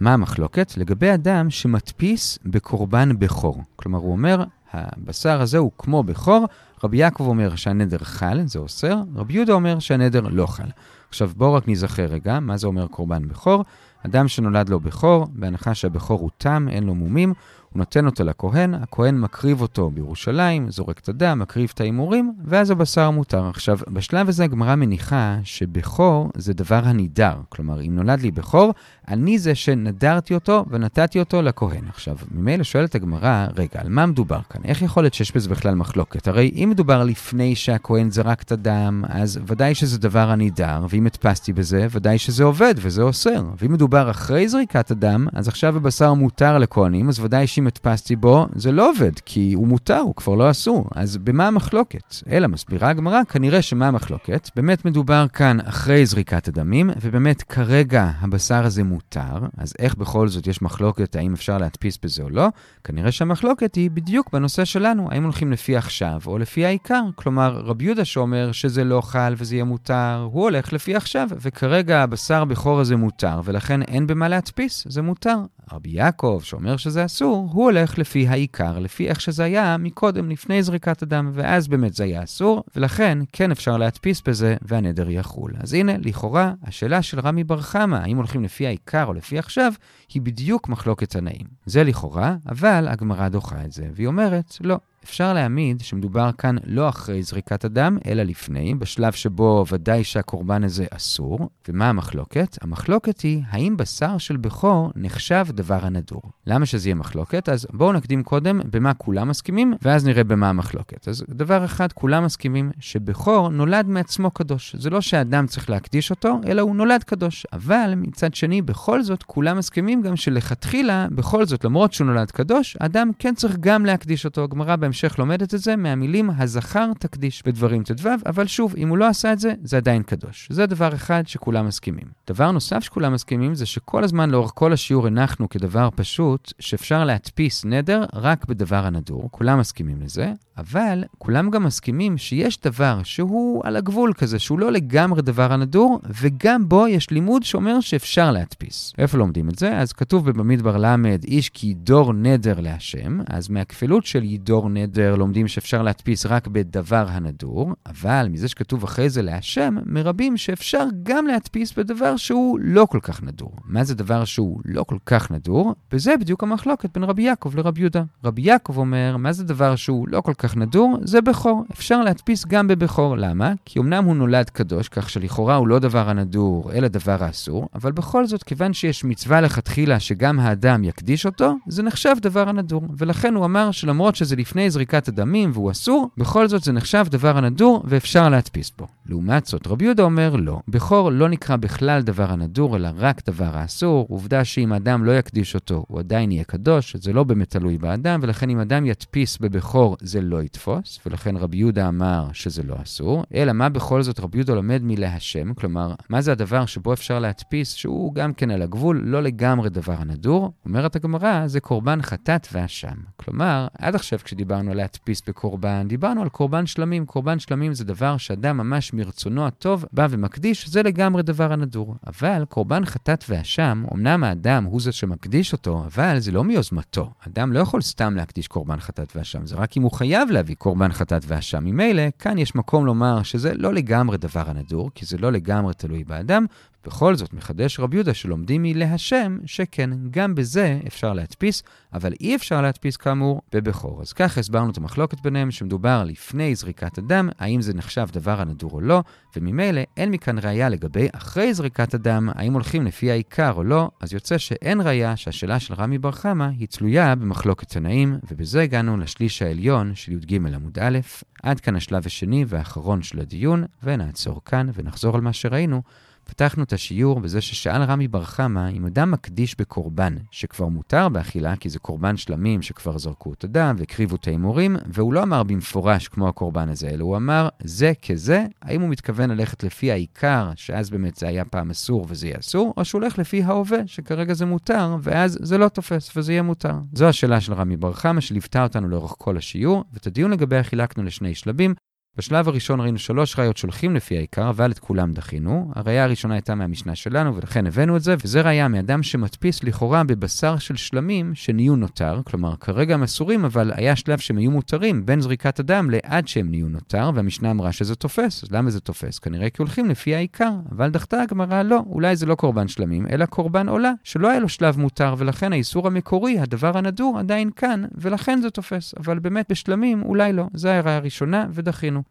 מה 0.00 0.14
המחלוקת? 0.14 0.76
לגבי 0.76 1.14
אדם 1.14 1.50
שמדפיס 1.50 2.38
בקורבן 2.44 3.18
בכור. 3.18 3.62
כלומר, 3.76 3.98
הוא 3.98 4.12
אומר, 4.12 4.44
הבשר 4.72 5.40
הזה 5.40 5.58
הוא 5.58 5.70
כמו 5.78 6.02
בכור, 6.02 6.46
רבי 6.84 6.96
יעקב 6.96 7.26
אומר 7.26 7.56
שהנדר 7.56 7.98
חל, 7.98 8.40
זה 8.46 8.58
אוסר, 8.58 8.96
רבי 9.14 9.34
יהודה 9.34 9.52
אומר 9.52 9.78
שהנדר 9.78 10.20
לא 10.20 10.46
חל. 10.46 10.68
עכשיו 11.08 11.30
בואו 11.36 11.54
רק 11.54 11.68
נזכר 11.68 12.04
רגע, 12.04 12.40
מה 12.40 12.56
זה 12.56 12.66
אומר 12.66 12.86
קורבן 12.86 13.28
בכור? 13.28 13.64
אדם 14.06 14.28
שנולד 14.28 14.68
לו 14.68 14.80
בכור, 14.80 15.26
בהנחה 15.32 15.74
שהבכור 15.74 16.20
הוא 16.20 16.30
תם, 16.38 16.66
אין 16.70 16.84
לו 16.84 16.94
מומים, 16.94 17.34
הוא 17.72 17.78
נותן 17.78 18.06
אותו 18.06 18.24
לכהן, 18.24 18.74
הכהן 18.74 19.18
מקריב 19.18 19.60
אותו 19.60 19.90
בירושלים, 19.90 20.70
זורק 20.70 20.98
את 20.98 21.08
הדם, 21.08 21.38
מקריב 21.38 21.70
את 21.74 21.80
ההימורים, 21.80 22.32
ואז 22.44 22.70
הבשר 22.70 23.10
מותר. 23.10 23.48
עכשיו, 23.48 23.78
בשלב 23.88 24.28
הזה 24.28 24.44
הגמרא 24.44 24.74
מניחה 24.74 25.38
שבכור 25.44 26.30
זה 26.34 26.54
דבר 26.54 26.80
הנידר. 26.84 27.34
כלומר, 27.48 27.80
אם 27.80 27.94
נולד 27.94 28.20
לי 28.20 28.30
בכור, 28.30 28.74
אני 29.08 29.38
זה 29.38 29.54
שנדרתי 29.54 30.34
אותו 30.34 30.64
ונתתי 30.70 31.20
אותו 31.20 31.42
לכהן. 31.42 31.84
עכשיו, 31.88 32.16
ממילא 32.34 32.64
שואלת 32.64 32.94
הגמרא, 32.94 33.46
רגע, 33.56 33.80
על 33.80 33.88
מה 33.88 34.06
מדובר 34.06 34.40
כאן? 34.50 34.60
איך 34.64 34.82
יכול 34.82 35.02
להיות 35.02 35.14
שיש 35.14 35.32
בזה 35.32 35.48
בכלל 35.48 35.74
מחלוקת? 35.74 36.28
הרי 36.28 36.50
אם 36.54 36.68
מדובר 36.70 37.04
לפני 37.04 37.54
שהכהן 37.54 38.10
זרק 38.10 38.42
את 38.42 38.52
הדם, 38.52 39.04
אז 39.08 39.40
ודאי 39.46 39.74
שזה 39.74 39.98
דבר 39.98 40.30
הנידר, 40.30 40.86
ואם 40.88 41.06
הדפסתי 41.06 41.52
בזה, 41.52 41.86
ודאי 41.90 42.18
שזה 42.18 42.44
עובד 42.44 42.74
וזה 42.76 43.02
אוסר. 43.02 43.44
ואם 43.60 43.72
מדובר 43.72 44.10
אחרי 44.10 44.48
זריקת 44.48 44.90
הדם, 44.90 45.26
אז 45.32 45.48
עכשיו 45.48 45.76
הבשר 45.76 46.14
מותר 46.14 46.58
לכהנים, 46.58 47.08
אז 47.08 47.20
ודאי 47.20 47.46
שאם 47.46 47.61
הדפסתי 47.66 48.16
בו, 48.16 48.46
זה 48.54 48.72
לא 48.72 48.90
עובד, 48.90 49.12
כי 49.26 49.52
הוא 49.52 49.68
מותר, 49.68 49.98
הוא 49.98 50.14
כבר 50.14 50.34
לא 50.34 50.50
אסור. 50.50 50.86
אז 50.94 51.16
במה 51.16 51.46
המחלוקת? 51.46 52.14
אלא 52.30 52.48
מסבירה 52.48 52.88
הגמרא, 52.88 53.24
כנראה 53.24 53.62
שמה 53.62 53.88
המחלוקת? 53.88 54.50
באמת 54.56 54.84
מדובר 54.84 55.26
כאן 55.32 55.58
אחרי 55.60 56.06
זריקת 56.06 56.48
הדמים, 56.48 56.90
ובאמת 57.00 57.42
כרגע 57.42 58.10
הבשר 58.20 58.64
הזה 58.64 58.84
מותר, 58.84 59.38
אז 59.56 59.74
איך 59.78 59.94
בכל 59.94 60.28
זאת 60.28 60.46
יש 60.46 60.62
מחלוקת 60.62 61.16
האם 61.16 61.32
אפשר 61.32 61.58
להדפיס 61.58 61.98
בזה 62.02 62.22
או 62.22 62.30
לא? 62.30 62.48
כנראה 62.84 63.12
שהמחלוקת 63.12 63.74
היא 63.74 63.90
בדיוק 63.90 64.32
בנושא 64.32 64.64
שלנו, 64.64 65.08
האם 65.10 65.24
הולכים 65.24 65.52
לפי 65.52 65.76
עכשיו 65.76 66.20
או 66.26 66.38
לפי 66.38 66.66
העיקר. 66.66 67.02
כלומר, 67.14 67.62
רבי 67.64 67.84
יהודה 67.84 68.04
שאומר 68.04 68.52
שזה 68.52 68.84
לא 68.84 69.00
חל 69.00 69.34
וזה 69.36 69.54
יהיה 69.54 69.64
מותר, 69.64 70.28
הוא 70.32 70.42
הולך 70.42 70.72
לפי 70.72 70.96
עכשיו, 70.96 71.28
וכרגע 71.40 72.02
הבשר 72.02 72.44
בכור 72.44 72.80
הזה 72.80 72.96
מותר, 72.96 73.40
ולכן 73.44 73.82
אין 73.82 74.06
במה 74.06 74.28
להדפיס, 74.28 74.86
זה 74.88 75.02
מותר. 75.02 75.36
רבי 75.72 75.90
יעקב, 75.90 76.40
שאומר 76.42 76.76
שזה 76.76 77.04
אסור, 77.04 77.48
הוא 77.52 77.64
הולך 77.64 77.98
לפי 77.98 78.28
העיקר, 78.28 78.78
לפי 78.78 79.08
איך 79.08 79.20
שזה 79.20 79.44
היה 79.44 79.76
מקודם, 79.76 80.30
לפני 80.30 80.62
זריקת 80.62 81.02
הדם, 81.02 81.30
ואז 81.34 81.68
באמת 81.68 81.94
זה 81.94 82.04
היה 82.04 82.22
אסור, 82.22 82.64
ולכן 82.76 83.18
כן 83.32 83.50
אפשר 83.50 83.76
להדפיס 83.76 84.22
בזה 84.26 84.56
והנדר 84.62 85.10
יחול. 85.10 85.52
אז 85.60 85.74
הנה, 85.74 85.92
לכאורה, 85.98 86.52
השאלה 86.62 87.02
של 87.02 87.20
רמי 87.20 87.44
בר 87.44 87.60
חמא, 87.60 87.96
האם 87.96 88.16
הולכים 88.16 88.44
לפי 88.44 88.66
העיקר 88.66 89.04
או 89.04 89.12
לפי 89.12 89.38
עכשיו, 89.38 89.72
היא 90.14 90.22
בדיוק 90.22 90.68
מחלוקת 90.68 91.10
תנאים. 91.10 91.46
זה 91.66 91.84
לכאורה, 91.84 92.36
אבל 92.48 92.88
הגמרא 92.88 93.28
דוחה 93.28 93.64
את 93.64 93.72
זה, 93.72 93.86
והיא 93.94 94.06
אומרת, 94.06 94.56
לא. 94.60 94.78
אפשר 95.04 95.32
להעמיד 95.32 95.80
שמדובר 95.80 96.30
כאן 96.38 96.56
לא 96.64 96.88
אחרי 96.88 97.22
זריקת 97.22 97.64
הדם, 97.64 97.98
אלא 98.06 98.22
לפני, 98.22 98.74
בשלב 98.74 99.12
שבו 99.12 99.64
ודאי 99.72 100.04
שהקורבן 100.04 100.64
הזה 100.64 100.84
אסור. 100.90 101.48
ומה 101.68 101.88
המחלוקת? 101.88 102.58
המחלוקת 102.62 103.20
היא, 103.20 103.42
האם 103.50 103.76
בשר 103.76 104.18
של 104.18 104.36
בכור 104.36 104.90
נחשב 104.96 105.46
דבר 105.50 105.78
הנדור? 105.82 106.22
למה 106.46 106.66
שזה 106.66 106.88
יהיה 106.88 106.94
מחלוקת? 106.94 107.48
אז 107.48 107.66
בואו 107.72 107.92
נקדים 107.92 108.22
קודם 108.22 108.60
במה 108.70 108.94
כולם 108.94 109.28
מסכימים, 109.28 109.74
ואז 109.82 110.06
נראה 110.06 110.24
במה 110.24 110.48
המחלוקת. 110.48 111.08
אז 111.08 111.24
דבר 111.28 111.64
אחד, 111.64 111.92
כולם 111.92 112.24
מסכימים 112.24 112.70
שבכור 112.80 113.48
נולד 113.48 113.86
מעצמו 113.86 114.30
קדוש. 114.30 114.76
זה 114.78 114.90
לא 114.90 115.00
שאדם 115.00 115.46
צריך 115.46 115.70
להקדיש 115.70 116.10
אותו, 116.10 116.40
אלא 116.46 116.62
הוא 116.62 116.76
נולד 116.76 117.02
קדוש. 117.02 117.46
אבל 117.52 117.92
מצד 117.96 118.34
שני, 118.34 118.62
בכל 118.62 119.02
זאת, 119.02 119.22
כולם 119.22 119.58
מסכימים 119.58 120.02
גם 120.02 120.16
שלכתחילה, 120.16 121.06
בכל 121.10 121.46
זאת, 121.46 121.64
למרות 121.64 121.92
שהוא 121.92 122.06
נולד 122.06 122.30
קדוש, 122.30 122.76
אדם 122.76 123.10
כן 123.18 123.34
צריך 123.34 123.56
גם 123.60 123.86
להקדיש 123.86 124.24
אותו. 124.24 124.44
הגמרא 124.44 124.76
בהמשך 124.92 125.18
לומדת 125.18 125.54
את 125.54 125.60
זה 125.60 125.76
מהמילים 125.76 126.30
הזכר 126.30 126.90
תקדיש 126.98 127.42
בדברים 127.46 127.82
ט"ו, 127.82 128.08
אבל 128.26 128.46
שוב, 128.46 128.74
אם 128.76 128.88
הוא 128.88 128.98
לא 128.98 129.06
עשה 129.06 129.32
את 129.32 129.38
זה, 129.38 129.52
זה 129.62 129.76
עדיין 129.76 130.02
קדוש. 130.02 130.48
זה 130.50 130.66
דבר 130.66 130.94
אחד 130.94 131.22
שכולם 131.26 131.66
מסכימים. 131.66 132.06
דבר 132.28 132.50
נוסף 132.50 132.80
שכולם 132.80 133.12
מסכימים 133.12 133.54
זה 133.54 133.66
שכל 133.66 134.04
הזמן 134.04 134.30
לאורך 134.30 134.50
כל 134.54 134.72
השיעור 134.72 135.06
הנחנו 135.06 135.48
כדבר 135.48 135.88
פשוט, 135.94 136.52
שאפשר 136.58 137.04
להדפיס 137.04 137.64
נדר 137.64 138.04
רק 138.12 138.46
בדבר 138.46 138.86
הנדור. 138.86 139.28
כולם 139.30 139.58
מסכימים 139.58 140.02
לזה, 140.02 140.32
אבל 140.58 141.04
כולם 141.18 141.50
גם 141.50 141.64
מסכימים 141.64 142.18
שיש 142.18 142.60
דבר 142.60 143.00
שהוא 143.04 143.62
על 143.64 143.76
הגבול 143.76 144.12
כזה, 144.12 144.38
שהוא 144.38 144.58
לא 144.58 144.72
לגמרי 144.72 145.22
דבר 145.22 145.52
הנדור, 145.52 146.00
וגם 146.20 146.68
בו 146.68 146.88
יש 146.88 147.10
לימוד 147.10 147.42
שאומר 147.42 147.80
שאפשר 147.80 148.30
להדפיס. 148.30 148.92
איפה 148.98 149.18
לומדים 149.18 149.48
את 149.48 149.58
זה? 149.58 149.78
אז 149.78 149.92
כתוב 149.92 150.30
במדבר 150.30 150.76
ל', 150.76 150.96
איש 151.24 151.48
כי 151.48 151.66
ידור 151.66 152.12
נדר 152.12 152.60
להשם, 152.60 153.18
אז 153.26 153.48
מהכפילות 153.48 154.06
של 154.06 154.24
ידור 154.24 154.68
נדר 154.70 154.81
לומדים 155.16 155.48
שאפשר 155.48 155.82
להדפיס 155.82 156.26
רק 156.26 156.48
בדבר 156.48 157.06
הנדור, 157.08 157.72
אבל 157.86 158.26
מזה 158.30 158.48
שכתוב 158.48 158.84
אחרי 158.84 159.10
זה 159.10 159.22
להשם, 159.22 159.76
מרבים 159.86 160.36
שאפשר 160.36 160.84
גם 161.02 161.26
להדפיס 161.26 161.72
בדבר 161.72 162.16
שהוא 162.16 162.58
לא 162.62 162.86
כל 162.90 162.98
כך 163.02 163.22
נדור. 163.22 163.52
מה 163.64 163.84
זה 163.84 163.94
דבר 163.94 164.24
שהוא 164.24 164.60
לא 164.64 164.82
כל 164.82 164.96
כך 165.06 165.30
נדור? 165.30 165.74
וזה 165.92 166.16
בדיוק 166.16 166.42
המחלוקת 166.42 166.90
בין 166.94 167.04
רבי 167.04 167.22
יעקב 167.22 167.56
לרבי 167.56 167.80
יהודה. 167.80 168.02
רבי 168.24 168.42
יעקב 168.42 168.78
אומר, 168.78 169.16
מה 169.16 169.32
זה 169.32 169.44
דבר 169.44 169.76
שהוא 169.76 170.08
לא 170.08 170.20
כל 170.20 170.34
כך 170.38 170.56
נדור? 170.56 170.98
זה 171.02 171.20
בכור. 171.20 171.64
אפשר 171.72 172.02
להדפיס 172.02 172.46
גם 172.46 172.68
בבכור. 172.68 173.16
למה? 173.16 173.52
כי 173.64 173.78
אמנם 173.78 174.04
הוא 174.04 174.16
נולד 174.16 174.50
קדוש, 174.50 174.88
כך 174.88 175.10
שלכאורה 175.10 175.56
הוא 175.56 175.68
לא 175.68 175.78
דבר 175.78 176.08
הנדור, 176.10 176.72
אלא 176.72 176.88
דבר 176.88 177.24
האסור, 177.24 177.68
אבל 177.74 177.92
בכל 177.92 178.26
זאת, 178.26 178.42
כיוון 178.42 178.72
שיש 178.72 179.04
מצווה 179.04 179.40
לכתחילה 179.40 180.00
שגם 180.00 180.40
האדם 180.40 180.84
יקדיש 180.84 181.26
אותו, 181.26 181.54
זה 181.68 181.82
נחשב 181.82 182.16
דבר 182.20 182.48
הנדור. 182.48 182.82
ולכן 182.98 183.34
הוא 183.34 183.44
אמר 183.44 183.70
שלמרות 183.70 184.16
שזה 184.16 184.36
לפני 184.36 184.70
זריקת 184.72 185.08
הדמים 185.08 185.50
והוא 185.54 185.70
אסור, 185.70 186.08
בכל 186.16 186.48
זאת 186.48 186.62
זה 186.62 186.72
נחשב 186.72 187.04
דבר 187.10 187.38
הנדור 187.38 187.82
ואפשר 187.84 188.28
להדפיס 188.28 188.72
בו. 188.78 188.86
לעומת 189.06 189.46
זאת, 189.46 189.66
רבי 189.66 189.84
יהודה 189.84 190.02
אומר 190.02 190.36
לא. 190.36 190.60
בכור 190.68 191.12
לא 191.12 191.28
נקרא 191.28 191.56
בכלל 191.56 192.02
דבר 192.02 192.32
הנדור, 192.32 192.76
אלא 192.76 192.88
רק 192.96 193.22
דבר 193.26 193.56
האסור. 193.56 194.06
עובדה 194.10 194.44
שאם 194.44 194.72
האדם 194.72 195.04
לא 195.04 195.18
יקדיש 195.18 195.54
אותו, 195.54 195.84
הוא 195.88 195.98
עדיין 195.98 196.32
יהיה 196.32 196.44
קדוש, 196.44 196.96
זה 196.96 197.12
לא 197.12 197.24
באמת 197.24 197.50
תלוי 197.50 197.78
באדם, 197.78 198.20
ולכן 198.22 198.50
אם 198.50 198.58
אדם 198.58 198.86
ידפיס 198.86 199.38
בבכור, 199.38 199.96
זה 200.00 200.20
לא 200.20 200.42
יתפוס, 200.42 201.00
ולכן 201.06 201.36
רבי 201.36 201.56
יהודה 201.56 201.88
אמר 201.88 202.28
שזה 202.32 202.62
לא 202.62 202.76
אסור. 202.82 203.24
אלא 203.34 203.52
מה 203.52 203.68
בכל 203.68 204.02
זאת 204.02 204.20
רבי 204.20 204.38
יהודה 204.38 204.54
לומד 204.54 204.80
מלהשם? 204.82 205.54
כלומר, 205.54 205.94
מה 206.08 206.20
זה 206.20 206.32
הדבר 206.32 206.66
שבו 206.66 206.92
אפשר 206.92 207.18
להדפיס, 207.18 207.72
שהוא 207.72 208.14
גם 208.14 208.34
כן 208.34 208.50
על 208.50 208.62
הגבול, 208.62 209.02
לא 209.04 209.22
לגמרי 209.22 209.70
דבר 209.70 209.94
הנדור? 209.98 210.52
אומרת 210.66 210.96
הגמרא, 210.96 211.46
זה 211.46 211.60
קורבן 211.60 212.02
חטאת 212.02 212.48
ואשם. 212.52 212.96
כלומר, 213.16 213.66
עד 213.78 213.94
עכשיו 213.94 214.18
כשדיברנו 214.24 214.61
על 214.68 214.76
להדפיס 214.76 215.22
בקורבן, 215.26 215.88
דיברנו 215.88 216.22
על 216.22 216.28
קורבן 216.28 216.66
שלמים. 216.66 217.06
קורבן 217.06 217.38
שלמים 217.38 217.74
זה 217.74 217.84
דבר 217.84 218.16
שאדם 218.16 218.56
ממש 218.56 218.92
מרצונו 218.92 219.46
הטוב 219.46 219.84
בא 219.92 220.06
ומקדיש, 220.10 220.68
זה 220.68 220.82
לגמרי 220.82 221.22
דבר 221.22 221.52
הנדור. 221.52 221.96
אבל 222.06 222.44
קורבן 222.48 222.84
חטאת 222.84 223.24
ואשם, 223.28 223.84
אמנם 223.94 224.24
האדם 224.24 224.64
הוא 224.64 224.80
זה 224.80 224.92
שמקדיש 224.92 225.52
אותו, 225.52 225.84
אבל 225.86 226.18
זה 226.18 226.32
לא 226.32 226.44
מיוזמתו. 226.44 227.10
אדם 227.28 227.52
לא 227.52 227.60
יכול 227.60 227.82
סתם 227.82 228.16
להקדיש 228.16 228.48
קורבן 228.48 228.80
חטאת 228.80 229.16
ואשם, 229.16 229.46
זה 229.46 229.56
רק 229.56 229.76
אם 229.76 229.82
הוא 229.82 229.92
חייב 229.92 230.30
להביא 230.30 230.54
קורבן 230.54 230.92
חטאת 230.92 231.22
ואשם. 231.26 231.64
ממילא, 231.64 232.02
כאן 232.18 232.38
יש 232.38 232.54
מקום 232.54 232.86
לומר 232.86 233.22
שזה 233.22 233.54
לא 233.54 233.74
לגמרי 233.74 234.18
דבר 234.18 234.42
הנדור, 234.46 234.90
כי 234.94 235.06
זה 235.06 235.18
לא 235.18 235.32
לגמרי 235.32 235.74
תלוי 235.74 236.04
באדם, 236.04 236.46
בכל 236.86 237.14
זאת, 237.14 237.34
מחדש 237.34 237.80
רב 237.80 237.94
יהודה 237.94 238.14
שלומדים 238.14 238.62
מלהשם, 238.62 239.38
שכן, 239.46 239.90
גם 240.10 240.34
בזה 240.34 240.80
אפשר 240.86 241.12
להדפיס, 241.12 241.62
אבל 241.92 242.12
אי 242.20 242.36
אפשר 242.36 242.62
להדפיס 242.62 242.96
כאמור 242.96 243.40
בבכור. 243.52 244.00
אז 244.00 244.12
ככה 244.12 244.40
הסברנו 244.40 244.70
את 244.70 244.76
המחלוקת 244.76 245.20
ביניהם, 245.20 245.50
שמדובר 245.50 246.04
לפני 246.04 246.54
זריקת 246.54 246.98
הדם, 246.98 247.28
האם 247.38 247.60
זה 247.60 247.74
נחשב 247.74 248.08
דבר 248.12 248.40
הנדור 248.40 248.70
או 248.72 248.80
לא, 248.80 249.02
וממילא 249.36 249.80
אין 249.96 250.10
מכאן 250.10 250.38
ראייה 250.38 250.68
לגבי 250.68 251.08
אחרי 251.12 251.54
זריקת 251.54 251.94
הדם, 251.94 252.28
האם 252.34 252.52
הולכים 252.52 252.86
לפי 252.86 253.10
העיקר 253.10 253.52
או 253.52 253.64
לא, 253.64 253.90
אז 254.00 254.12
יוצא 254.12 254.38
שאין 254.38 254.80
ראייה 254.80 255.16
שהשאלה 255.16 255.60
של 255.60 255.74
רמי 255.74 255.98
בר 255.98 256.12
חמא 256.12 256.48
היא 256.58 256.68
תלויה 256.68 257.14
במחלוקת 257.14 257.68
תנאים, 257.68 258.18
ובזה 258.30 258.62
הגענו 258.62 258.96
לשליש 258.96 259.42
העליון 259.42 259.94
של 259.94 260.12
י"ג 260.12 260.34
עמוד 260.34 260.78
א'. 260.78 260.98
עד 261.42 261.60
כאן 261.60 261.76
השלב 261.76 262.02
השני 262.06 262.44
והאחרון 262.48 263.02
של 263.02 263.20
הדיון, 263.20 263.64
ונעצור 263.82 264.40
כאן 264.44 264.70
ונחזור 264.74 265.14
על 265.14 265.20
מה 265.20 265.32
שראינו. 265.32 265.82
פתחנו 266.24 266.62
את 266.62 266.72
השיעור 266.72 267.20
בזה 267.20 267.40
ששאל 267.40 267.82
רמי 267.82 268.08
בר 268.08 268.24
חמא 268.24 268.70
אם 268.70 268.86
אדם 268.86 269.10
מקדיש 269.10 269.60
בקורבן, 269.60 270.14
שכבר 270.30 270.68
מותר 270.68 271.08
באכילה 271.08 271.56
כי 271.56 271.68
זה 271.68 271.78
קורבן 271.78 272.16
שלמים 272.16 272.62
שכבר 272.62 272.98
זרקו 272.98 273.32
את 273.32 273.44
הדם 273.44 273.74
והקריבו 273.78 274.16
את 274.16 274.26
ההימורים, 274.26 274.76
והוא 274.86 275.12
לא 275.12 275.22
אמר 275.22 275.42
במפורש 275.42 276.08
כמו 276.08 276.28
הקורבן 276.28 276.68
הזה, 276.68 276.88
אלא 276.88 277.04
הוא 277.04 277.16
אמר 277.16 277.48
זה 277.62 277.92
כזה, 278.06 278.46
האם 278.62 278.80
הוא 278.80 278.88
מתכוון 278.88 279.30
ללכת 279.30 279.64
לפי 279.64 279.92
העיקר, 279.92 280.50
שאז 280.56 280.90
באמת 280.90 281.16
זה 281.16 281.28
היה 281.28 281.44
פעם 281.44 281.70
אסור 281.70 282.06
וזה 282.08 282.26
יהיה 282.26 282.38
אסור, 282.40 282.74
או 282.76 282.84
שהוא 282.84 283.00
הולך 283.00 283.18
לפי 283.18 283.42
ההווה, 283.42 283.78
שכרגע 283.86 284.34
זה 284.34 284.46
מותר, 284.46 284.96
ואז 285.02 285.38
זה 285.42 285.58
לא 285.58 285.68
תופס 285.68 286.16
וזה 286.16 286.32
יהיה 286.32 286.42
מותר. 286.42 286.74
זו 286.92 287.08
השאלה 287.08 287.40
של 287.40 287.52
רמי 287.52 287.76
בר 287.76 287.92
חמא 287.92 288.20
שליוותה 288.20 288.62
אותנו 288.62 288.88
לאורך 288.88 289.14
כל 289.18 289.36
השיעור, 289.36 289.84
ואת 289.92 290.06
הדיון 290.06 290.30
לגביה 290.30 290.62
חילקנו 290.62 291.02
לשני 291.02 291.34
שלבים. 291.34 291.74
בשלב 292.16 292.48
הראשון 292.48 292.80
ראינו 292.80 292.98
שלוש 292.98 293.38
ראיות 293.38 293.56
שהולכים 293.56 293.96
לפי 293.96 294.16
העיקר, 294.16 294.50
אבל 294.50 294.70
את 294.70 294.78
כולם 294.78 295.12
דחינו. 295.12 295.70
הראייה 295.74 296.04
הראשונה 296.04 296.34
הייתה 296.34 296.54
מהמשנה 296.54 296.94
שלנו, 296.94 297.36
ולכן 297.36 297.66
הבאנו 297.66 297.96
את 297.96 298.02
זה, 298.02 298.14
וזה 298.24 298.40
ראייה 298.40 298.68
מאדם 298.68 299.02
שמדפיס 299.02 299.64
לכאורה 299.64 300.04
בבשר 300.04 300.58
של 300.58 300.76
שלמים 300.76 301.34
שנהיו 301.34 301.76
נותר, 301.76 302.20
כלומר, 302.24 302.56
כרגע 302.56 302.94
הם 302.94 303.02
אסורים, 303.02 303.44
אבל 303.44 303.72
היה 303.74 303.96
שלב 303.96 304.18
שהם 304.18 304.36
היו 304.36 304.50
מותרים 304.50 305.06
בין 305.06 305.20
זריקת 305.20 305.60
הדם 305.60 305.90
לעד 305.90 306.28
שהם 306.28 306.50
נהיו 306.50 306.68
נותר, 306.68 307.10
והמשנה 307.14 307.50
אמרה 307.50 307.72
שזה 307.72 307.94
תופס. 307.94 308.44
אז 308.44 308.52
למה 308.52 308.70
זה 308.70 308.80
תופס? 308.80 309.18
כנראה 309.18 309.50
כי 309.50 309.62
הולכים 309.62 309.90
לפי 309.90 310.14
העיקר, 310.14 310.52
אבל 310.72 310.90
דחתה 310.90 311.22
הגמרא 311.22 311.62
לא, 311.62 311.82
אולי 311.86 312.16
זה 312.16 312.26
לא 312.26 312.34
קורבן 312.34 312.68
שלמים, 312.68 313.06
אלא 313.06 313.26
קורבן 313.26 313.68
עולה, 313.68 313.92
שלא 314.04 314.28
היה 314.28 314.40
לו 314.40 314.48
שלב 314.48 314.78
מותר, 314.78 315.14
ולכן 315.18 315.52
האיסור 315.52 315.86
המקורי, 315.86 316.38
הדבר 316.38 316.78
הנדור, 316.78 317.18
עדיין 317.18 317.50
כאן, 317.56 317.84
ולכן 317.94 318.40
זה 318.42 318.50
תופס. 318.50 318.94
אבל 318.98 319.18
באמת 319.18 319.46
בשלמים, 319.50 320.02
אולי 320.02 320.32
לא. 320.32 320.46
זו 320.54 320.68
הראשונה, 320.68 321.46
ודחינו. 321.50 322.01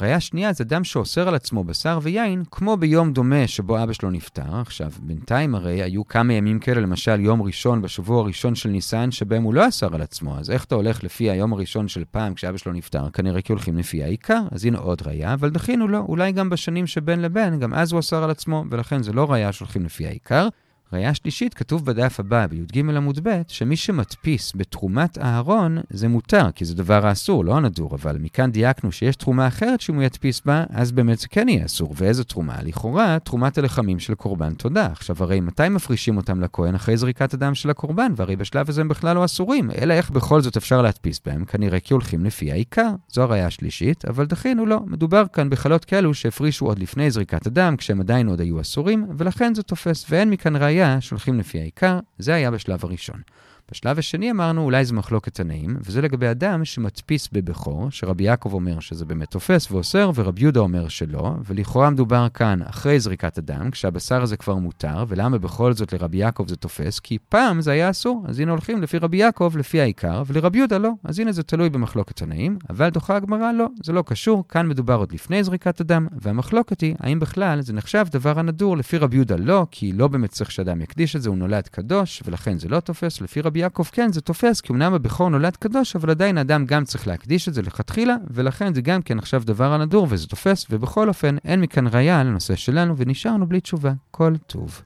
ראייה 0.00 0.20
שנייה 0.20 0.52
זה 0.52 0.64
אדם 0.64 0.84
שאוסר 0.84 1.28
על 1.28 1.34
עצמו 1.34 1.64
בשר 1.64 1.98
ויין, 2.02 2.42
כמו 2.50 2.76
ביום 2.76 3.12
דומה 3.12 3.46
שבו 3.46 3.82
אבא 3.82 3.92
שלו 3.92 4.10
נפטר. 4.10 4.60
עכשיו, 4.60 4.90
בינתיים 5.00 5.54
הרי 5.54 5.82
היו 5.82 6.06
כמה 6.06 6.32
ימים 6.32 6.58
כאלה, 6.58 6.80
למשל 6.80 7.20
יום 7.20 7.42
ראשון 7.42 7.82
בשבוע 7.82 8.20
הראשון 8.20 8.54
של 8.54 8.68
ניסן, 8.68 9.10
שבהם 9.10 9.42
הוא 9.42 9.54
לא 9.54 9.68
אסר 9.68 9.94
על 9.94 10.02
עצמו. 10.02 10.38
אז 10.38 10.50
איך 10.50 10.64
אתה 10.64 10.74
הולך 10.74 11.04
לפי 11.04 11.30
היום 11.30 11.52
הראשון 11.52 11.88
של 11.88 12.04
פעם 12.10 12.34
כשאבא 12.34 12.58
שלו 12.58 12.72
נפטר? 12.72 13.10
כנראה 13.10 13.42
כי 13.42 13.52
הולכים 13.52 13.78
לפי 13.78 14.02
העיקר. 14.02 14.42
אז 14.50 14.64
הנה 14.64 14.78
עוד 14.78 15.02
ראייה, 15.06 15.34
אבל 15.34 15.50
דחינו 15.50 15.88
לו, 15.88 15.98
אולי 15.98 16.32
גם 16.32 16.50
בשנים 16.50 16.86
שבין 16.86 17.22
לבין, 17.22 17.58
גם 17.58 17.74
אז 17.74 17.92
הוא 17.92 18.00
אסר 18.00 18.24
על 18.24 18.30
עצמו, 18.30 18.64
ולכן 18.70 19.02
זה 19.02 19.12
לא 19.12 19.32
ראייה 19.32 19.52
שהולכים 19.52 19.84
לפי 19.84 20.06
העיקר. 20.06 20.48
ראייה 20.92 21.14
שלישית, 21.14 21.54
כתוב 21.54 21.84
בדף 21.84 22.20
הבא, 22.20 22.46
בי"ג 22.46 22.78
עמוד 22.78 23.20
ב', 23.22 23.42
שמי 23.48 23.76
שמדפיס 23.76 24.52
בתרומת 24.56 25.18
אהרון 25.18 25.78
זה 25.90 26.08
מותר, 26.08 26.50
כי 26.54 26.64
זה 26.64 26.74
דבר 26.74 27.06
האסור, 27.06 27.44
לא 27.44 27.56
הנדור, 27.56 27.94
אבל 27.94 28.16
מכאן 28.20 28.50
דייקנו 28.50 28.92
שיש 28.92 29.16
תרומה 29.16 29.46
אחרת 29.46 29.80
שאם 29.80 29.94
הוא 29.94 30.02
ידפיס 30.02 30.42
בה, 30.44 30.64
אז 30.70 30.92
באמת 30.92 31.18
זה 31.18 31.28
כן 31.28 31.48
יהיה 31.48 31.64
אסור. 31.64 31.94
ואיזו 31.96 32.24
תרומה? 32.24 32.62
לכאורה, 32.62 33.18
תרומת 33.24 33.58
הלחמים 33.58 33.98
של 33.98 34.14
קורבן 34.14 34.54
תודה. 34.54 34.86
עכשיו, 34.86 35.16
הרי 35.20 35.40
מתי 35.40 35.68
מפרישים 35.68 36.16
אותם 36.16 36.40
לכהן? 36.40 36.74
אחרי 36.74 36.96
זריקת 36.96 37.34
הדם 37.34 37.54
של 37.54 37.70
הקורבן, 37.70 38.12
והרי 38.16 38.36
בשלב 38.36 38.68
הזה 38.68 38.80
הם 38.80 38.88
בכלל 38.88 39.16
לא 39.16 39.24
אסורים. 39.24 39.70
אלא 39.70 39.94
איך 39.94 40.10
בכל 40.10 40.40
זאת 40.40 40.56
אפשר 40.56 40.82
להדפיס 40.82 41.20
בהם? 41.26 41.44
כנראה 41.44 41.80
כי 41.80 41.94
הולכים 41.94 42.24
לפי 42.24 42.52
העיקר. 42.52 42.90
זו 43.08 43.22
הראייה 43.22 43.46
השלישית, 43.46 44.04
אבל 44.04 44.26
דחינו 44.26 44.66
לא. 44.66 44.80
מדובר 44.86 45.24
כאן 45.32 45.50
בחלות 45.50 45.84
כאלו 45.84 46.14
שהפרישו 46.14 46.66
עוד 46.66 46.78
לפני 46.78 47.10
זריקת 47.10 47.46
הדם, 47.46 47.74
כשהם 47.78 48.00
עדיין 48.00 48.28
עוד 48.28 48.40
היו 48.40 48.60
אסורים, 48.60 49.06
ולכן 49.16 49.54
זה 49.54 49.62
תופס, 49.62 50.06
ואין 50.10 50.30
מכאן 50.30 50.56
ראייה 50.56 50.73
היה 50.74 51.00
שהולכים 51.00 51.38
לפי 51.38 51.60
העיקר, 51.60 51.98
זה 52.18 52.34
היה 52.34 52.50
בשלב 52.50 52.84
הראשון. 52.84 53.20
בשלב 53.70 53.98
השני 53.98 54.30
אמרנו, 54.30 54.64
אולי 54.64 54.84
זה 54.84 54.94
מחלוקת 54.94 55.34
תנאים, 55.34 55.76
וזה 55.80 56.02
לגבי 56.02 56.30
אדם 56.30 56.64
שמדפיס 56.64 57.28
בבכור, 57.32 57.90
שרבי 57.90 58.24
יעקב 58.24 58.52
אומר 58.52 58.80
שזה 58.80 59.04
באמת 59.04 59.30
תופס 59.30 59.70
ואוסר, 59.70 60.10
ורבי 60.14 60.42
יהודה 60.42 60.60
אומר 60.60 60.88
שלא, 60.88 61.34
ולכאורה 61.44 61.90
מדובר 61.90 62.26
כאן 62.34 62.62
אחרי 62.62 63.00
זריקת 63.00 63.38
הדם, 63.38 63.70
כשהבשר 63.70 64.22
הזה 64.22 64.36
כבר 64.36 64.54
מותר, 64.54 65.04
ולמה 65.08 65.38
בכל 65.38 65.72
זאת 65.72 65.92
לרבי 65.92 66.16
יעקב 66.16 66.44
זה 66.48 66.56
תופס? 66.56 67.00
כי 67.00 67.18
פעם 67.28 67.60
זה 67.60 67.70
היה 67.72 67.90
אסור, 67.90 68.24
אז 68.28 68.40
הנה 68.40 68.50
הולכים 68.50 68.82
לפי 68.82 68.98
רבי 68.98 69.16
יעקב, 69.16 69.52
לפי 69.58 69.80
העיקר, 69.80 70.22
ולרבי 70.26 70.58
יהודה 70.58 70.78
לא. 70.78 70.90
אז 71.04 71.18
הנה 71.18 71.32
זה 71.32 71.42
תלוי 71.42 71.70
במחלוקת 71.70 72.16
תנאים, 72.16 72.58
אבל 72.70 72.88
דוחה 72.88 73.16
הגמרא 73.16 73.52
לא, 73.52 73.66
זה 73.82 73.92
לא 73.92 74.04
קשור, 74.06 74.48
כאן 74.48 74.68
מדובר 74.68 74.94
עוד 74.94 75.12
לפני 75.12 75.44
זריקת 75.44 75.80
הדם, 75.80 76.06
והמחלוקת 76.20 76.80
היא, 76.80 76.94
האם 76.98 77.20
בכלל 77.20 77.60
זה 77.60 77.72
נחשב 77.72 78.06
דבר 78.10 78.38
הנדור, 78.38 78.76
לפי 78.76 78.98
רבי 78.98 79.16
יהודה 79.16 79.36
לא, 79.36 79.66
כי 79.70 79.92
לא 79.92 80.08
באמת 80.08 80.30
צריך 80.30 80.50
שאדם 80.50 80.80
יקדיש 80.80 81.16
את 81.16 81.22
זה, 81.22 81.28
הוא 81.28 81.36
נולד 81.38 81.68
קדוש, 81.68 82.22
ולכן 82.26 82.58
זה 82.58 82.68
לא 82.68 82.80
תופס, 82.80 83.20
לפי 83.20 83.40
רבי 83.40 83.53
יעקב 83.56 83.84
כן, 83.92 84.12
זה 84.12 84.20
תופס, 84.20 84.60
כי 84.60 84.72
אמנם 84.72 84.94
הבכור 84.94 85.28
נולד 85.28 85.56
קדוש, 85.56 85.96
אבל 85.96 86.10
עדיין 86.10 86.38
האדם 86.38 86.66
גם 86.66 86.84
צריך 86.84 87.06
להקדיש 87.06 87.48
את 87.48 87.54
זה 87.54 87.62
לכתחילה, 87.62 88.16
ולכן 88.30 88.74
זה 88.74 88.80
גם 88.80 89.02
כן 89.02 89.18
עכשיו 89.18 89.42
דבר 89.44 89.72
הנדור 89.72 90.06
וזה 90.10 90.26
תופס, 90.26 90.66
ובכל 90.70 91.08
אופן 91.08 91.36
אין 91.44 91.60
מכאן 91.60 91.86
ראייה 91.86 92.24
לנושא 92.24 92.56
שלנו, 92.56 92.96
ונשארנו 92.96 93.46
בלי 93.46 93.60
תשובה. 93.60 93.92
כל 94.10 94.32
טוב. 94.46 94.82